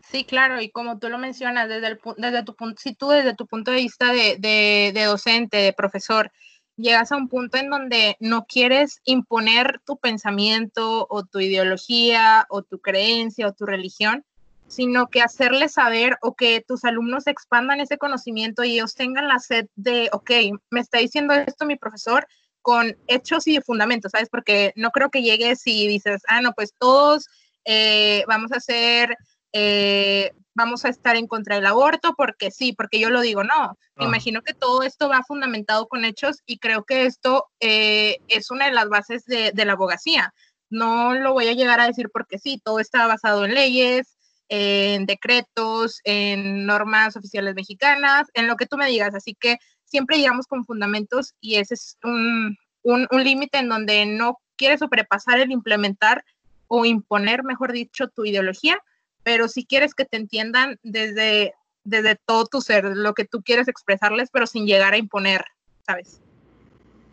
Sí, 0.00 0.24
claro, 0.24 0.60
y 0.60 0.70
como 0.70 0.98
tú 0.98 1.08
lo 1.08 1.18
mencionas, 1.18 1.68
desde, 1.68 1.86
el, 1.86 2.00
desde 2.16 2.42
tu 2.42 2.56
punto, 2.56 2.82
si 2.82 2.96
tú 2.96 3.10
desde 3.10 3.36
tu 3.36 3.46
punto 3.46 3.70
de 3.70 3.76
vista 3.76 4.12
de, 4.12 4.38
de, 4.40 4.90
de, 4.92 5.04
docente, 5.04 5.58
de 5.58 5.72
profesor, 5.72 6.32
llegas 6.76 7.12
a 7.12 7.16
un 7.16 7.28
punto 7.28 7.58
en 7.58 7.70
donde 7.70 8.16
no 8.18 8.44
quieres 8.46 9.00
imponer 9.04 9.80
tu 9.86 9.98
pensamiento 9.98 11.06
o 11.08 11.24
tu 11.24 11.38
ideología 11.38 12.44
o 12.50 12.62
tu 12.62 12.80
creencia 12.80 13.46
o 13.46 13.52
tu 13.52 13.66
religión, 13.66 14.24
sino 14.72 15.08
que 15.08 15.20
hacerles 15.20 15.72
saber 15.72 16.16
o 16.22 16.34
que 16.34 16.64
tus 16.66 16.84
alumnos 16.84 17.26
expandan 17.26 17.80
ese 17.80 17.98
conocimiento 17.98 18.64
y 18.64 18.72
ellos 18.72 18.94
tengan 18.94 19.28
la 19.28 19.38
sed 19.38 19.66
de, 19.74 20.08
ok, 20.12 20.30
me 20.70 20.80
está 20.80 20.96
diciendo 20.96 21.34
esto 21.34 21.66
mi 21.66 21.76
profesor 21.76 22.26
con 22.62 22.96
hechos 23.06 23.46
y 23.48 23.60
fundamentos, 23.60 24.12
¿sabes? 24.12 24.30
Porque 24.30 24.72
no 24.74 24.90
creo 24.90 25.10
que 25.10 25.20
llegues 25.20 25.66
y 25.66 25.86
dices, 25.88 26.22
ah, 26.26 26.40
no, 26.40 26.52
pues 26.54 26.72
todos 26.78 27.26
eh, 27.66 28.24
vamos 28.26 28.50
a 28.52 28.56
hacer, 28.56 29.14
eh, 29.52 30.32
vamos 30.54 30.86
a 30.86 30.88
estar 30.88 31.16
en 31.16 31.26
contra 31.26 31.56
del 31.56 31.66
aborto 31.66 32.14
porque 32.16 32.50
sí, 32.50 32.72
porque 32.72 32.98
yo 32.98 33.10
lo 33.10 33.20
digo, 33.20 33.44
no. 33.44 33.52
Ah. 33.52 33.76
Imagino 33.98 34.40
que 34.40 34.54
todo 34.54 34.84
esto 34.84 35.10
va 35.10 35.22
fundamentado 35.22 35.86
con 35.86 36.06
hechos 36.06 36.38
y 36.46 36.56
creo 36.56 36.84
que 36.84 37.04
esto 37.04 37.46
eh, 37.60 38.20
es 38.28 38.50
una 38.50 38.64
de 38.64 38.72
las 38.72 38.88
bases 38.88 39.26
de, 39.26 39.52
de 39.52 39.64
la 39.66 39.74
abogacía. 39.74 40.32
No 40.70 41.12
lo 41.12 41.34
voy 41.34 41.48
a 41.48 41.52
llegar 41.52 41.78
a 41.78 41.86
decir 41.86 42.08
porque 42.10 42.38
sí, 42.38 42.58
todo 42.64 42.80
está 42.80 43.06
basado 43.06 43.44
en 43.44 43.52
leyes, 43.52 44.16
en 44.54 45.06
decretos, 45.06 46.02
en 46.04 46.66
normas 46.66 47.16
oficiales 47.16 47.54
mexicanas, 47.54 48.28
en 48.34 48.46
lo 48.46 48.56
que 48.56 48.66
tú 48.66 48.76
me 48.76 48.86
digas. 48.86 49.14
Así 49.14 49.34
que 49.34 49.56
siempre 49.86 50.18
llegamos 50.18 50.46
con 50.46 50.66
fundamentos 50.66 51.32
y 51.40 51.54
ese 51.54 51.72
es 51.72 51.96
un, 52.04 52.58
un, 52.82 53.08
límite 53.24 53.60
en 53.60 53.70
donde 53.70 54.04
no 54.04 54.40
quieres 54.58 54.80
sobrepasar 54.80 55.40
el 55.40 55.52
implementar 55.52 56.22
o 56.68 56.84
imponer, 56.84 57.44
mejor 57.44 57.72
dicho, 57.72 58.08
tu 58.08 58.26
ideología, 58.26 58.78
pero 59.22 59.48
si 59.48 59.64
quieres 59.64 59.94
que 59.94 60.04
te 60.04 60.18
entiendan 60.18 60.78
desde, 60.82 61.54
desde 61.84 62.16
todo 62.26 62.44
tu 62.44 62.60
ser, 62.60 62.84
lo 62.94 63.14
que 63.14 63.24
tú 63.24 63.42
quieres 63.42 63.68
expresarles, 63.68 64.28
pero 64.30 64.46
sin 64.46 64.66
llegar 64.66 64.92
a 64.92 64.98
imponer, 64.98 65.46
¿sabes? 65.86 66.20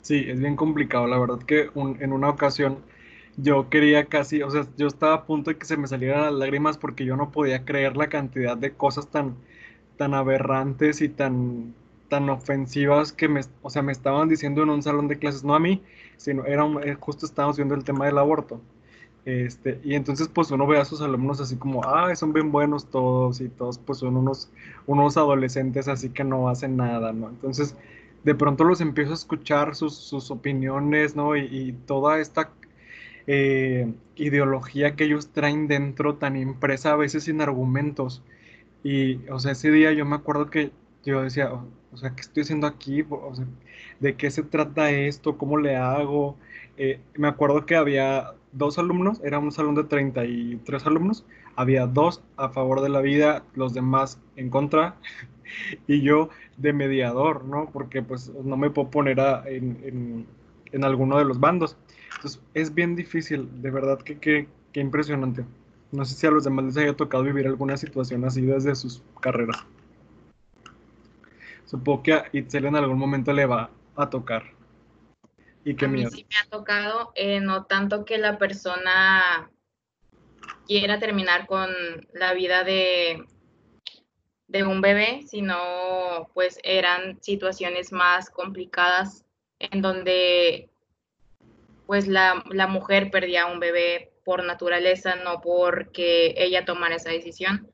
Sí, 0.01 0.25
es 0.27 0.37
bien 0.37 0.57
complicado. 0.57 1.07
La 1.07 1.17
verdad 1.17 1.39
que 1.39 1.69
en 1.73 2.11
una 2.11 2.27
ocasión 2.27 2.83
yo 3.41 3.69
quería 3.69 4.05
casi, 4.05 4.41
o 4.43 4.49
sea, 4.49 4.67
yo 4.77 4.87
estaba 4.87 5.13
a 5.13 5.25
punto 5.25 5.51
de 5.51 5.57
que 5.57 5.65
se 5.65 5.77
me 5.77 5.87
salieran 5.87 6.23
las 6.23 6.33
lágrimas 6.33 6.77
porque 6.77 7.05
yo 7.05 7.15
no 7.15 7.31
podía 7.31 7.65
creer 7.65 7.97
la 7.97 8.09
cantidad 8.09 8.57
de 8.57 8.73
cosas 8.73 9.07
tan, 9.09 9.35
tan 9.97 10.13
aberrantes 10.13 11.01
y 11.01 11.09
tan, 11.09 11.73
tan 12.09 12.29
ofensivas 12.29 13.13
que 13.13 13.27
me, 13.29 13.41
o 13.61 13.69
sea, 13.69 13.81
me 13.81 13.91
estaban 13.91 14.29
diciendo 14.29 14.63
en 14.63 14.69
un 14.69 14.83
salón 14.83 15.07
de 15.07 15.19
clases, 15.19 15.43
no 15.43 15.55
a 15.55 15.59
mí, 15.59 15.83
sino 16.17 16.45
era 16.45 16.65
eh, 16.83 16.95
justo 16.99 17.25
estábamos 17.25 17.57
viendo 17.57 17.75
el 17.75 17.83
tema 17.83 18.05
del 18.05 18.17
aborto. 18.17 18.61
Este, 19.25 19.79
y 19.83 19.95
entonces 19.95 20.27
pues 20.29 20.49
uno 20.51 20.65
ve 20.65 20.79
a 20.79 20.85
sus 20.85 21.01
alumnos 21.01 21.39
así 21.41 21.57
como, 21.57 21.83
ah, 21.83 22.15
son 22.15 22.33
bien 22.33 22.51
buenos 22.51 22.89
todos 22.89 23.41
y 23.41 23.49
todos 23.49 23.77
pues 23.77 23.99
son 23.99 24.17
unos, 24.17 24.49
unos 24.87 25.17
adolescentes 25.17 25.87
así 25.87 26.09
que 26.09 26.23
no 26.23 26.49
hacen 26.49 26.77
nada, 26.77 27.13
¿no? 27.13 27.29
Entonces 27.29 27.75
de 28.23 28.35
pronto 28.35 28.63
los 28.63 28.81
empiezo 28.81 29.11
a 29.11 29.15
escuchar 29.15 29.75
sus, 29.75 29.95
sus 29.95 30.31
opiniones, 30.31 31.15
¿no? 31.15 31.35
Y, 31.35 31.41
y 31.51 31.73
toda 31.73 32.19
esta 32.19 32.51
eh, 33.31 33.93
ideología 34.15 34.95
que 34.95 35.03
ellos 35.03 35.31
traen 35.31 35.67
dentro 35.67 36.15
tan 36.15 36.35
impresa 36.35 36.93
a 36.93 36.95
veces 36.95 37.25
sin 37.25 37.41
argumentos. 37.41 38.23
Y, 38.83 39.27
o 39.29 39.37
sea, 39.39 39.51
ese 39.51 39.69
día 39.69 39.93
yo 39.93 40.03
me 40.03 40.15
acuerdo 40.15 40.49
que 40.49 40.71
yo 41.05 41.21
decía, 41.21 41.51
o, 41.53 41.97
sea, 41.97 42.15
¿qué 42.15 42.21
estoy 42.21 42.41
haciendo 42.41 42.65
aquí? 42.65 43.05
¿de 43.99 44.15
qué 44.15 44.31
se 44.31 44.41
trata 44.41 44.89
esto? 44.89 45.37
¿Cómo 45.37 45.57
le 45.59 45.75
hago? 45.75 46.37
Eh, 46.77 47.01
me 47.15 47.27
acuerdo 47.27 47.67
que 47.67 47.75
había 47.75 48.33
dos 48.51 48.79
alumnos, 48.79 49.21
era 49.23 49.37
un 49.37 49.51
salón 49.51 49.75
de 49.75 49.83
33 49.83 50.87
alumnos, 50.87 51.23
había 51.55 51.85
dos 51.85 52.23
a 52.35 52.49
favor 52.49 52.81
de 52.81 52.89
la 52.89 53.01
vida, 53.01 53.43
los 53.53 53.75
demás 53.75 54.19
en 54.37 54.49
contra, 54.49 54.95
y 55.87 56.01
yo 56.01 56.29
de 56.57 56.73
mediador, 56.73 57.45
¿no? 57.45 57.69
Porque 57.71 58.01
pues 58.01 58.33
no 58.43 58.57
me 58.57 58.71
puedo 58.71 58.89
poner 58.89 59.19
en, 59.45 60.25
alguno 60.83 61.17
de 61.17 61.25
los 61.25 61.39
bandos. 61.39 61.77
Entonces 62.15 62.41
es 62.53 62.73
bien 62.73 62.95
difícil, 62.95 63.61
de 63.61 63.71
verdad 63.71 63.99
que, 63.99 64.19
que, 64.19 64.47
que 64.73 64.79
impresionante. 64.79 65.45
No 65.91 66.05
sé 66.05 66.15
si 66.15 66.27
a 66.27 66.31
los 66.31 66.43
demás 66.43 66.65
les 66.65 66.77
haya 66.77 66.95
tocado 66.95 67.23
vivir 67.23 67.47
alguna 67.47 67.77
situación 67.77 68.23
así 68.25 68.41
desde 68.41 68.75
sus 68.75 69.01
carreras. 69.21 69.65
Supongo 71.65 72.03
que 72.03 72.13
a 72.13 72.25
Itzel 72.31 72.65
en 72.65 72.75
algún 72.75 72.97
momento 72.97 73.31
le 73.31 73.45
va 73.45 73.69
a 73.95 74.09
tocar. 74.09 74.43
Y 75.63 75.75
que 75.75 75.85
a 75.85 75.87
mí 75.87 76.05
sí 76.07 76.25
me 76.29 76.37
ha 76.37 76.49
tocado, 76.49 77.11
eh, 77.15 77.39
no 77.39 77.65
tanto 77.65 78.05
que 78.05 78.17
la 78.17 78.37
persona 78.37 79.51
quiera 80.67 80.99
terminar 80.99 81.47
con 81.47 81.69
la 82.13 82.33
vida 82.33 82.63
de, 82.63 83.23
de 84.47 84.63
un 84.63 84.81
bebé, 84.81 85.23
sino 85.27 86.29
pues 86.33 86.59
eran 86.63 87.21
situaciones 87.21 87.91
más 87.91 88.29
complicadas 88.29 89.25
en 89.59 89.81
donde 89.81 90.69
pues 91.85 92.07
la, 92.07 92.43
la 92.51 92.67
mujer 92.67 93.11
perdía 93.11 93.47
un 93.47 93.59
bebé 93.59 94.11
por 94.23 94.43
naturaleza, 94.43 95.15
no 95.15 95.41
porque 95.41 96.35
ella 96.37 96.65
tomara 96.65 96.95
esa 96.95 97.09
decisión. 97.09 97.71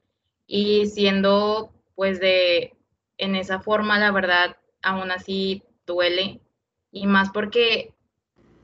Y 0.48 0.86
siendo 0.88 1.72
pues 1.96 2.20
de 2.20 2.76
en 3.18 3.36
esa 3.36 3.60
forma, 3.60 4.00
la 4.00 4.12
verdad, 4.12 4.58
aún 4.82 5.12
así 5.12 5.64
duele. 5.86 6.42
Y 6.92 7.08
más 7.08 7.30
porque 7.32 7.94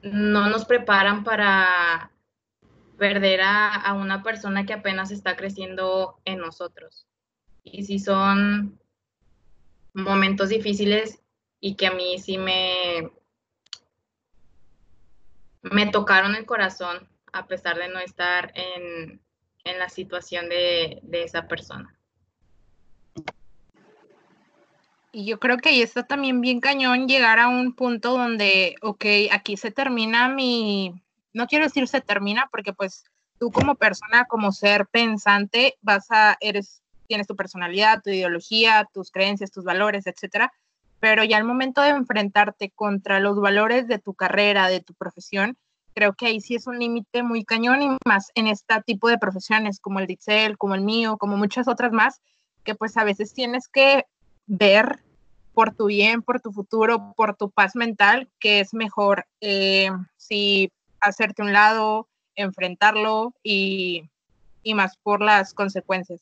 no 0.01 0.49
nos 0.49 0.65
preparan 0.65 1.23
para 1.23 2.11
perder 2.97 3.41
a, 3.43 3.93
una 3.93 4.21
persona 4.23 4.65
que 4.65 4.73
apenas 4.73 5.11
está 5.11 5.35
creciendo 5.35 6.19
en 6.25 6.39
nosotros. 6.39 7.07
Y 7.63 7.83
si 7.83 7.99
son 7.99 8.79
momentos 9.93 10.49
difíciles 10.49 11.20
y 11.61 11.75
que 11.75 11.87
a 11.87 11.91
mí 11.91 12.17
sí 12.19 12.37
me, 12.37 13.11
me 15.61 15.85
tocaron 15.87 16.35
el 16.35 16.45
corazón 16.45 17.07
a 17.31 17.45
pesar 17.45 17.77
de 17.77 17.87
no 17.87 17.99
estar 17.99 18.51
en, 18.55 19.21
la 19.63 19.87
situación 19.89 20.49
de, 20.49 20.99
de 21.03 21.23
esa 21.23 21.47
persona. 21.47 21.95
Y 25.13 25.25
yo 25.25 25.39
creo 25.39 25.57
que 25.57 25.69
ahí 25.69 25.81
está 25.81 26.03
también 26.03 26.41
bien 26.41 26.59
cañón 26.59 27.07
llegar 27.07 27.39
a 27.39 27.47
un 27.47 27.73
punto 27.73 28.17
donde, 28.17 28.75
ok, 28.81 29.05
aquí 29.31 29.57
se 29.57 29.71
termina 29.71 30.29
mi, 30.29 31.01
no 31.33 31.47
quiero 31.47 31.65
decir 31.65 31.87
se 31.87 32.01
termina 32.01 32.47
porque 32.51 32.73
pues 32.73 33.03
tú 33.39 33.51
como 33.51 33.75
persona, 33.75 34.25
como 34.25 34.51
ser 34.51 34.87
pensante, 34.87 35.77
vas 35.81 36.07
a, 36.09 36.37
eres, 36.39 36.81
tienes 37.07 37.27
tu 37.27 37.35
personalidad, 37.35 38.01
tu 38.01 38.09
ideología, 38.09 38.87
tus 38.93 39.11
creencias, 39.11 39.51
tus 39.51 39.63
valores, 39.63 40.07
etcétera, 40.07 40.51
pero 41.01 41.25
ya 41.25 41.35
al 41.35 41.43
momento 41.43 41.81
de 41.81 41.89
enfrentarte 41.89 42.71
contra 42.73 43.19
los 43.19 43.41
valores 43.41 43.87
de 43.87 43.99
tu 43.99 44.13
carrera, 44.13 44.69
de 44.69 44.79
tu 44.79 44.93
profesión, 44.93 45.57
creo 45.93 46.13
que 46.13 46.27
ahí 46.27 46.39
sí 46.39 46.55
es 46.55 46.67
un 46.67 46.79
límite 46.79 47.23
muy 47.23 47.43
cañón 47.43 47.81
y 47.81 47.89
más 48.05 48.31
en 48.35 48.47
este 48.47 48.81
tipo 48.85 49.09
de 49.09 49.17
profesiones 49.17 49.79
como 49.81 49.99
el 49.99 50.07
de 50.07 50.55
como 50.57 50.75
el 50.75 50.81
mío, 50.81 51.17
como 51.17 51.35
muchas 51.35 51.67
otras 51.67 51.91
más, 51.91 52.21
que 52.63 52.75
pues 52.75 52.95
a 52.95 53.03
veces 53.03 53.33
tienes 53.33 53.67
que 53.67 54.05
ver 54.45 54.99
por 55.53 55.73
tu 55.75 55.87
bien, 55.87 56.21
por 56.21 56.39
tu 56.39 56.51
futuro, 56.51 57.13
por 57.17 57.35
tu 57.35 57.49
paz 57.49 57.75
mental, 57.75 58.29
que 58.39 58.59
es 58.61 58.73
mejor 58.73 59.25
eh, 59.41 59.89
si 60.17 60.71
hacerte 61.01 61.41
un 61.41 61.51
lado, 61.51 62.07
enfrentarlo 62.35 63.33
y, 63.43 64.03
más 64.75 64.97
por 64.97 65.21
las 65.21 65.53
consecuencias. 65.53 66.21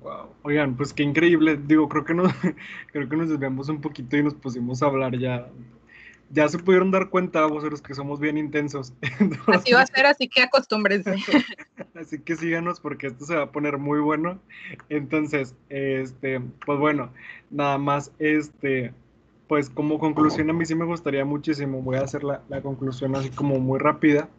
Wow. 0.00 0.30
Oigan, 0.42 0.76
pues 0.76 0.92
qué 0.92 1.02
increíble. 1.02 1.58
Digo, 1.66 1.88
creo 1.88 2.04
que 2.04 2.14
nos, 2.14 2.32
creo 2.92 3.08
que 3.08 3.16
nos 3.16 3.28
desviamos 3.28 3.68
un 3.68 3.80
poquito 3.80 4.16
y 4.16 4.22
nos 4.22 4.34
pusimos 4.34 4.82
a 4.82 4.86
hablar 4.86 5.18
ya 5.18 5.48
ya 6.32 6.48
se 6.48 6.58
pudieron 6.58 6.90
dar 6.90 7.10
cuenta, 7.10 7.44
vosotros, 7.46 7.82
que 7.82 7.94
somos 7.94 8.18
bien 8.18 8.38
intensos. 8.38 8.94
así 9.48 9.72
va 9.72 9.82
a 9.82 9.86
ser, 9.86 10.06
así 10.06 10.28
que 10.28 10.42
acostúmbrense. 10.42 11.16
así 11.94 12.18
que 12.20 12.36
síganos 12.36 12.80
porque 12.80 13.08
esto 13.08 13.26
se 13.26 13.36
va 13.36 13.44
a 13.44 13.52
poner 13.52 13.76
muy 13.76 14.00
bueno. 14.00 14.40
Entonces, 14.88 15.54
este, 15.68 16.40
pues 16.64 16.78
bueno, 16.78 17.12
nada 17.50 17.76
más, 17.76 18.12
este, 18.18 18.94
pues 19.46 19.68
como 19.68 19.98
conclusión 19.98 20.48
a 20.48 20.54
mí 20.54 20.64
sí 20.64 20.74
me 20.74 20.86
gustaría 20.86 21.24
muchísimo, 21.26 21.82
voy 21.82 21.96
a 21.96 22.02
hacer 22.02 22.24
la, 22.24 22.42
la 22.48 22.62
conclusión 22.62 23.14
así 23.14 23.28
como 23.28 23.60
muy 23.60 23.78
rápida, 23.78 24.30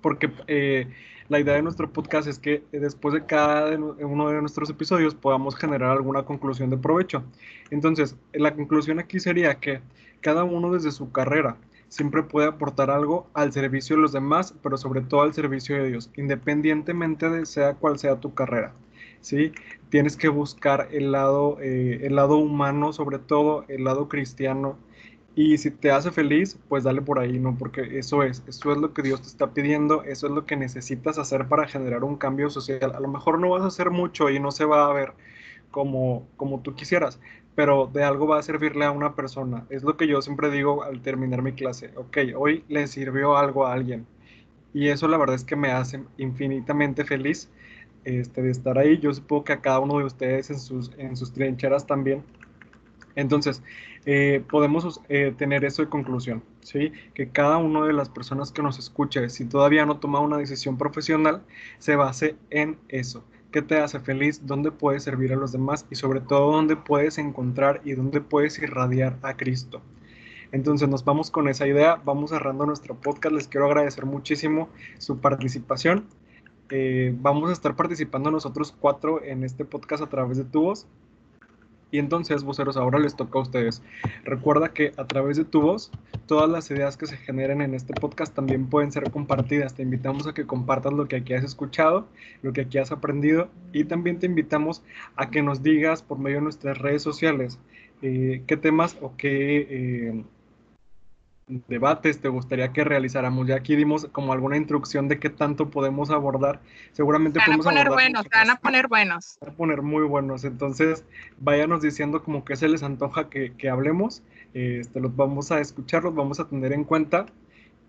porque 0.00 0.30
eh, 0.46 0.88
la 1.30 1.38
idea 1.38 1.54
de 1.54 1.62
nuestro 1.62 1.88
podcast 1.90 2.26
es 2.26 2.40
que 2.40 2.64
después 2.72 3.14
de 3.14 3.24
cada 3.24 3.76
uno 3.78 4.28
de 4.28 4.40
nuestros 4.40 4.68
episodios 4.68 5.14
podamos 5.14 5.54
generar 5.54 5.92
alguna 5.92 6.24
conclusión 6.24 6.70
de 6.70 6.76
provecho. 6.76 7.22
Entonces, 7.70 8.16
la 8.32 8.52
conclusión 8.52 8.98
aquí 8.98 9.20
sería 9.20 9.54
que 9.54 9.80
cada 10.20 10.42
uno 10.42 10.72
desde 10.72 10.90
su 10.90 11.12
carrera 11.12 11.56
siempre 11.88 12.24
puede 12.24 12.48
aportar 12.48 12.90
algo 12.90 13.28
al 13.32 13.52
servicio 13.52 13.94
de 13.94 14.02
los 14.02 14.12
demás, 14.12 14.54
pero 14.60 14.76
sobre 14.76 15.02
todo 15.02 15.22
al 15.22 15.32
servicio 15.32 15.76
de 15.76 15.90
Dios, 15.90 16.10
independientemente 16.16 17.30
de 17.30 17.46
sea 17.46 17.74
cual 17.74 17.96
sea 18.00 18.18
tu 18.18 18.34
carrera. 18.34 18.72
¿sí? 19.20 19.52
Tienes 19.88 20.16
que 20.16 20.28
buscar 20.28 20.88
el 20.90 21.12
lado, 21.12 21.58
eh, 21.60 22.00
el 22.02 22.16
lado 22.16 22.38
humano, 22.38 22.92
sobre 22.92 23.20
todo 23.20 23.64
el 23.68 23.84
lado 23.84 24.08
cristiano, 24.08 24.78
y 25.40 25.56
si 25.58 25.70
te 25.70 25.90
hace 25.90 26.10
feliz, 26.10 26.58
pues 26.68 26.84
dale 26.84 27.00
por 27.00 27.18
ahí, 27.18 27.38
¿no? 27.38 27.56
Porque 27.56 27.98
eso 27.98 28.22
es, 28.22 28.42
eso 28.46 28.72
es 28.72 28.78
lo 28.78 28.92
que 28.92 29.02
Dios 29.02 29.22
te 29.22 29.28
está 29.28 29.54
pidiendo, 29.54 30.02
eso 30.02 30.26
es 30.26 30.32
lo 30.32 30.44
que 30.44 30.56
necesitas 30.56 31.18
hacer 31.18 31.48
para 31.48 31.66
generar 31.66 32.04
un 32.04 32.16
cambio 32.16 32.50
social. 32.50 32.92
A 32.94 33.00
lo 33.00 33.08
mejor 33.08 33.38
no 33.38 33.50
vas 33.50 33.62
a 33.62 33.68
hacer 33.68 33.90
mucho 33.90 34.28
y 34.28 34.38
no 34.38 34.50
se 34.50 34.66
va 34.66 34.86
a 34.86 34.92
ver 34.92 35.14
como, 35.70 36.26
como 36.36 36.60
tú 36.60 36.74
quisieras, 36.74 37.20
pero 37.54 37.86
de 37.92 38.04
algo 38.04 38.26
va 38.26 38.38
a 38.38 38.42
servirle 38.42 38.84
a 38.84 38.90
una 38.90 39.14
persona. 39.14 39.64
Es 39.70 39.82
lo 39.82 39.96
que 39.96 40.06
yo 40.06 40.20
siempre 40.20 40.50
digo 40.50 40.82
al 40.82 41.00
terminar 41.00 41.42
mi 41.42 41.52
clase. 41.52 41.90
Ok, 41.96 42.18
hoy 42.36 42.64
le 42.68 42.86
sirvió 42.86 43.36
algo 43.38 43.66
a 43.66 43.72
alguien. 43.72 44.06
Y 44.74 44.88
eso 44.88 45.08
la 45.08 45.16
verdad 45.16 45.36
es 45.36 45.44
que 45.44 45.56
me 45.56 45.72
hace 45.72 46.02
infinitamente 46.18 47.04
feliz 47.04 47.48
este, 48.04 48.42
de 48.42 48.50
estar 48.50 48.78
ahí. 48.78 48.98
Yo 48.98 49.12
supongo 49.14 49.44
que 49.44 49.52
a 49.54 49.60
cada 49.60 49.80
uno 49.80 49.98
de 49.98 50.04
ustedes 50.04 50.50
en 50.50 50.58
sus, 50.60 50.92
en 50.98 51.16
sus 51.16 51.32
trincheras 51.32 51.86
también. 51.86 52.22
Entonces, 53.16 53.62
eh, 54.06 54.42
podemos 54.48 55.00
eh, 55.08 55.34
tener 55.36 55.64
eso 55.64 55.82
de 55.82 55.88
conclusión, 55.88 56.42
¿sí? 56.60 56.92
Que 57.14 57.28
cada 57.28 57.58
una 57.58 57.84
de 57.86 57.92
las 57.92 58.08
personas 58.08 58.52
que 58.52 58.62
nos 58.62 58.78
escuche, 58.78 59.28
si 59.28 59.44
todavía 59.44 59.84
no 59.86 59.98
toma 59.98 60.20
una 60.20 60.38
decisión 60.38 60.78
profesional, 60.78 61.42
se 61.78 61.96
base 61.96 62.36
en 62.50 62.78
eso. 62.88 63.24
¿Qué 63.52 63.62
te 63.62 63.78
hace 63.78 63.98
feliz? 63.98 64.46
¿Dónde 64.46 64.70
puedes 64.70 65.02
servir 65.02 65.32
a 65.32 65.36
los 65.36 65.52
demás? 65.52 65.84
Y 65.90 65.96
sobre 65.96 66.20
todo, 66.20 66.52
¿dónde 66.52 66.76
puedes 66.76 67.18
encontrar 67.18 67.80
y 67.84 67.92
dónde 67.92 68.20
puedes 68.20 68.58
irradiar 68.58 69.18
a 69.22 69.36
Cristo? 69.36 69.82
Entonces 70.52 70.88
nos 70.88 71.04
vamos 71.04 71.30
con 71.30 71.48
esa 71.48 71.66
idea, 71.66 72.00
vamos 72.04 72.30
cerrando 72.30 72.66
nuestro 72.66 72.94
podcast. 72.94 73.34
Les 73.34 73.48
quiero 73.48 73.66
agradecer 73.66 74.06
muchísimo 74.06 74.68
su 74.98 75.20
participación. 75.20 76.06
Eh, 76.70 77.14
vamos 77.18 77.50
a 77.50 77.52
estar 77.52 77.74
participando 77.74 78.30
nosotros 78.30 78.74
cuatro 78.78 79.22
en 79.22 79.42
este 79.44 79.64
podcast 79.64 80.02
a 80.02 80.08
través 80.08 80.38
de 80.38 80.44
tu 80.44 80.62
voz. 80.62 80.86
Y 81.90 81.98
entonces, 81.98 82.44
voceros, 82.44 82.76
ahora 82.76 82.98
les 82.98 83.16
toca 83.16 83.38
a 83.38 83.42
ustedes. 83.42 83.82
Recuerda 84.24 84.72
que 84.72 84.92
a 84.96 85.06
través 85.06 85.36
de 85.36 85.44
tu 85.44 85.60
voz, 85.60 85.90
todas 86.26 86.48
las 86.48 86.70
ideas 86.70 86.96
que 86.96 87.06
se 87.06 87.16
generen 87.16 87.60
en 87.60 87.74
este 87.74 87.94
podcast 87.94 88.34
también 88.34 88.68
pueden 88.68 88.92
ser 88.92 89.10
compartidas. 89.10 89.74
Te 89.74 89.82
invitamos 89.82 90.26
a 90.26 90.34
que 90.34 90.46
compartas 90.46 90.92
lo 90.92 91.08
que 91.08 91.16
aquí 91.16 91.34
has 91.34 91.44
escuchado, 91.44 92.06
lo 92.42 92.52
que 92.52 92.62
aquí 92.62 92.78
has 92.78 92.92
aprendido 92.92 93.48
y 93.72 93.84
también 93.84 94.18
te 94.18 94.26
invitamos 94.26 94.82
a 95.16 95.30
que 95.30 95.42
nos 95.42 95.62
digas 95.62 96.02
por 96.02 96.18
medio 96.18 96.36
de 96.36 96.42
nuestras 96.42 96.78
redes 96.78 97.02
sociales 97.02 97.58
eh, 98.02 98.42
qué 98.46 98.56
temas 98.56 98.96
o 99.00 99.16
qué... 99.16 99.66
Eh, 99.70 100.24
debates 101.68 102.20
te 102.20 102.28
gustaría 102.28 102.72
que 102.72 102.84
realizáramos. 102.84 103.46
Ya 103.46 103.56
aquí 103.56 103.76
dimos 103.76 104.06
como 104.12 104.32
alguna 104.32 104.56
instrucción 104.56 105.08
de 105.08 105.18
qué 105.18 105.30
tanto 105.30 105.70
podemos 105.70 106.10
abordar. 106.10 106.60
Seguramente 106.92 107.40
se 107.40 107.50
van 107.50 107.60
a 107.60 107.62
poner 107.62 107.88
buenos, 107.88 108.22
se 108.22 108.38
van 108.38 108.50
a 108.50 108.56
poner 108.56 108.88
buenos. 108.88 109.24
Se 109.24 109.44
van 109.44 109.54
a 109.54 109.56
poner 109.56 109.82
muy 109.82 110.04
buenos. 110.04 110.44
Entonces, 110.44 111.04
váyanos 111.38 111.82
diciendo 111.82 112.22
como 112.22 112.44
que 112.44 112.56
se 112.56 112.68
les 112.68 112.82
antoja 112.82 113.28
que, 113.28 113.54
que 113.56 113.68
hablemos. 113.68 114.22
Este, 114.54 115.00
los 115.00 115.14
vamos 115.14 115.52
a 115.52 115.60
escuchar, 115.60 116.04
los 116.04 116.14
vamos 116.14 116.40
a 116.40 116.48
tener 116.48 116.72
en 116.72 116.84
cuenta. 116.84 117.26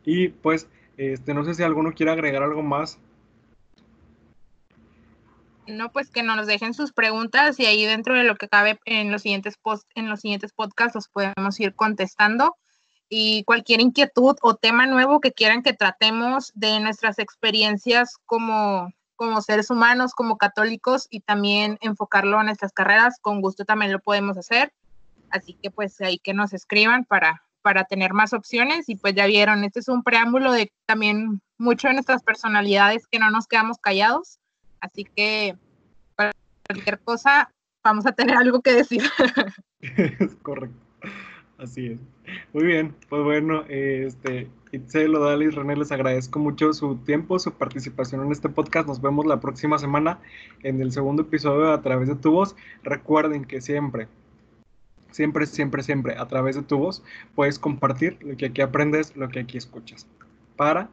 Y 0.04 0.30
pues, 0.30 0.67
este, 0.97 1.34
no 1.34 1.45
sé 1.45 1.54
si 1.54 1.63
alguno 1.63 1.93
quiere 1.93 2.12
agregar 2.12 2.43
algo 2.43 2.63
más 2.63 3.00
no, 5.67 5.91
pues 5.91 6.10
que 6.10 6.24
nos 6.24 6.47
dejen 6.47 6.74
sus 6.74 6.91
preguntas 6.91 7.60
y 7.60 7.65
ahí 7.65 7.86
dentro 7.86 8.15
de 8.15 8.24
lo 8.24 8.36
que 8.36 8.47
cabe 8.47 8.80
en 8.86 9.12
los 9.12 9.21
siguientes 9.21 9.58
post, 9.58 9.88
en 9.95 10.10
los 10.10 10.21
siguientes 10.21 10.54
podcasts 10.54 10.95
los 10.95 11.08
podemos 11.08 11.60
ir 11.60 11.74
contestando. 11.76 12.56
Y 13.13 13.43
cualquier 13.43 13.82
inquietud 13.82 14.38
o 14.41 14.56
tema 14.56 14.88
nuevo 14.88 15.19
que 15.19 15.34
quieran 15.34 15.63
que 15.63 15.74
tratemos 15.74 16.52
de 16.56 16.80
nuestras 16.80 17.19
experiencias 17.19 18.15
como, 18.26 18.89
como 19.17 19.41
seres 19.41 19.69
humanos, 19.69 20.13
como 20.13 20.38
católicos 20.38 21.08
y 21.10 21.19
también 21.19 21.78
enfocarlo 21.82 22.39
en 22.39 22.45
nuestras 22.45 22.71
carreras, 22.71 23.19
con 23.19 23.41
gusto 23.41 23.65
también 23.65 23.91
lo 23.91 24.00
podemos 24.00 24.38
hacer. 24.38 24.71
Así 25.30 25.58
que 25.62 25.69
pues 25.71 26.00
ahí 26.00 26.19
que 26.19 26.34
nos 26.34 26.54
escriban 26.54 27.04
para, 27.04 27.43
para 27.62 27.84
tener 27.84 28.13
más 28.13 28.32
opciones 28.32 28.88
y 28.88 28.95
pues 28.95 29.13
ya 29.13 29.26
vieron, 29.26 29.65
este 29.65 29.82
es 29.82 29.89
un 29.89 30.04
preámbulo 30.04 30.54
de 30.54 30.71
también 30.86 31.41
mucho 31.58 31.89
de 31.89 31.95
nuestras 31.95 32.24
personalidades 32.24 33.08
que 33.08 33.19
no 33.19 33.30
nos 33.30 33.45
quedamos 33.47 33.78
callados 33.78 34.39
Así 34.82 35.06
que 35.06 35.56
cualquier 36.67 37.00
cosa, 37.02 37.54
vamos 37.84 38.06
a 38.06 38.12
tener 38.12 38.36
algo 38.36 38.62
que 38.62 38.74
decir. 38.74 39.04
Es 39.80 40.36
correcto. 40.43 40.78
Así 41.62 41.86
es. 41.86 42.00
Muy 42.54 42.65
bien, 42.65 42.95
pues 43.08 43.24
bueno, 43.24 43.63
este, 43.69 44.50
Itzel, 44.71 45.13
Odal 45.13 45.52
René, 45.52 45.76
les 45.76 45.91
agradezco 45.91 46.39
mucho 46.39 46.74
su 46.74 46.95
tiempo, 46.95 47.38
su 47.38 47.52
participación 47.54 48.26
en 48.26 48.32
este 48.32 48.50
podcast. 48.50 48.88
Nos 48.88 49.00
vemos 49.00 49.28
la 49.28 49.39
próxima 49.39 49.78
semana 49.78 50.19
en 50.63 50.82
el 50.82 50.91
segundo 50.91 51.21
episodio 51.21 51.71
a 51.71 51.82
través 51.84 52.08
de 52.08 52.15
tu 52.15 52.32
voz. 52.32 52.56
Recuerden 52.82 53.45
que 53.45 53.62
siempre, 53.62 54.08
siempre, 55.12 55.45
siempre, 55.45 55.84
siempre 55.84 56.15
a 56.17 56.28
través 56.28 56.56
de 56.56 56.63
tu 56.63 56.80
voz 56.80 57.04
puedes 57.36 57.60
compartir 57.60 58.17
lo 58.21 58.36
que 58.38 58.47
aquí 58.47 58.62
aprendes, 58.62 59.15
lo 59.15 59.30
que 59.30 59.41
aquí 59.41 59.60
escuchas. 59.60 60.08
Para 60.56 60.89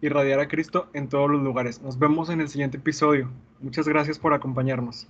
irradiar 0.00 0.38
a 0.38 0.46
Cristo 0.46 0.88
en 0.92 1.08
todos 1.08 1.28
los 1.28 1.42
lugares. 1.42 1.82
Nos 1.82 1.98
vemos 1.98 2.30
en 2.30 2.40
el 2.40 2.48
siguiente 2.48 2.76
episodio. 2.76 3.32
Muchas 3.58 3.88
gracias 3.88 4.20
por 4.20 4.32
acompañarnos. 4.32 5.08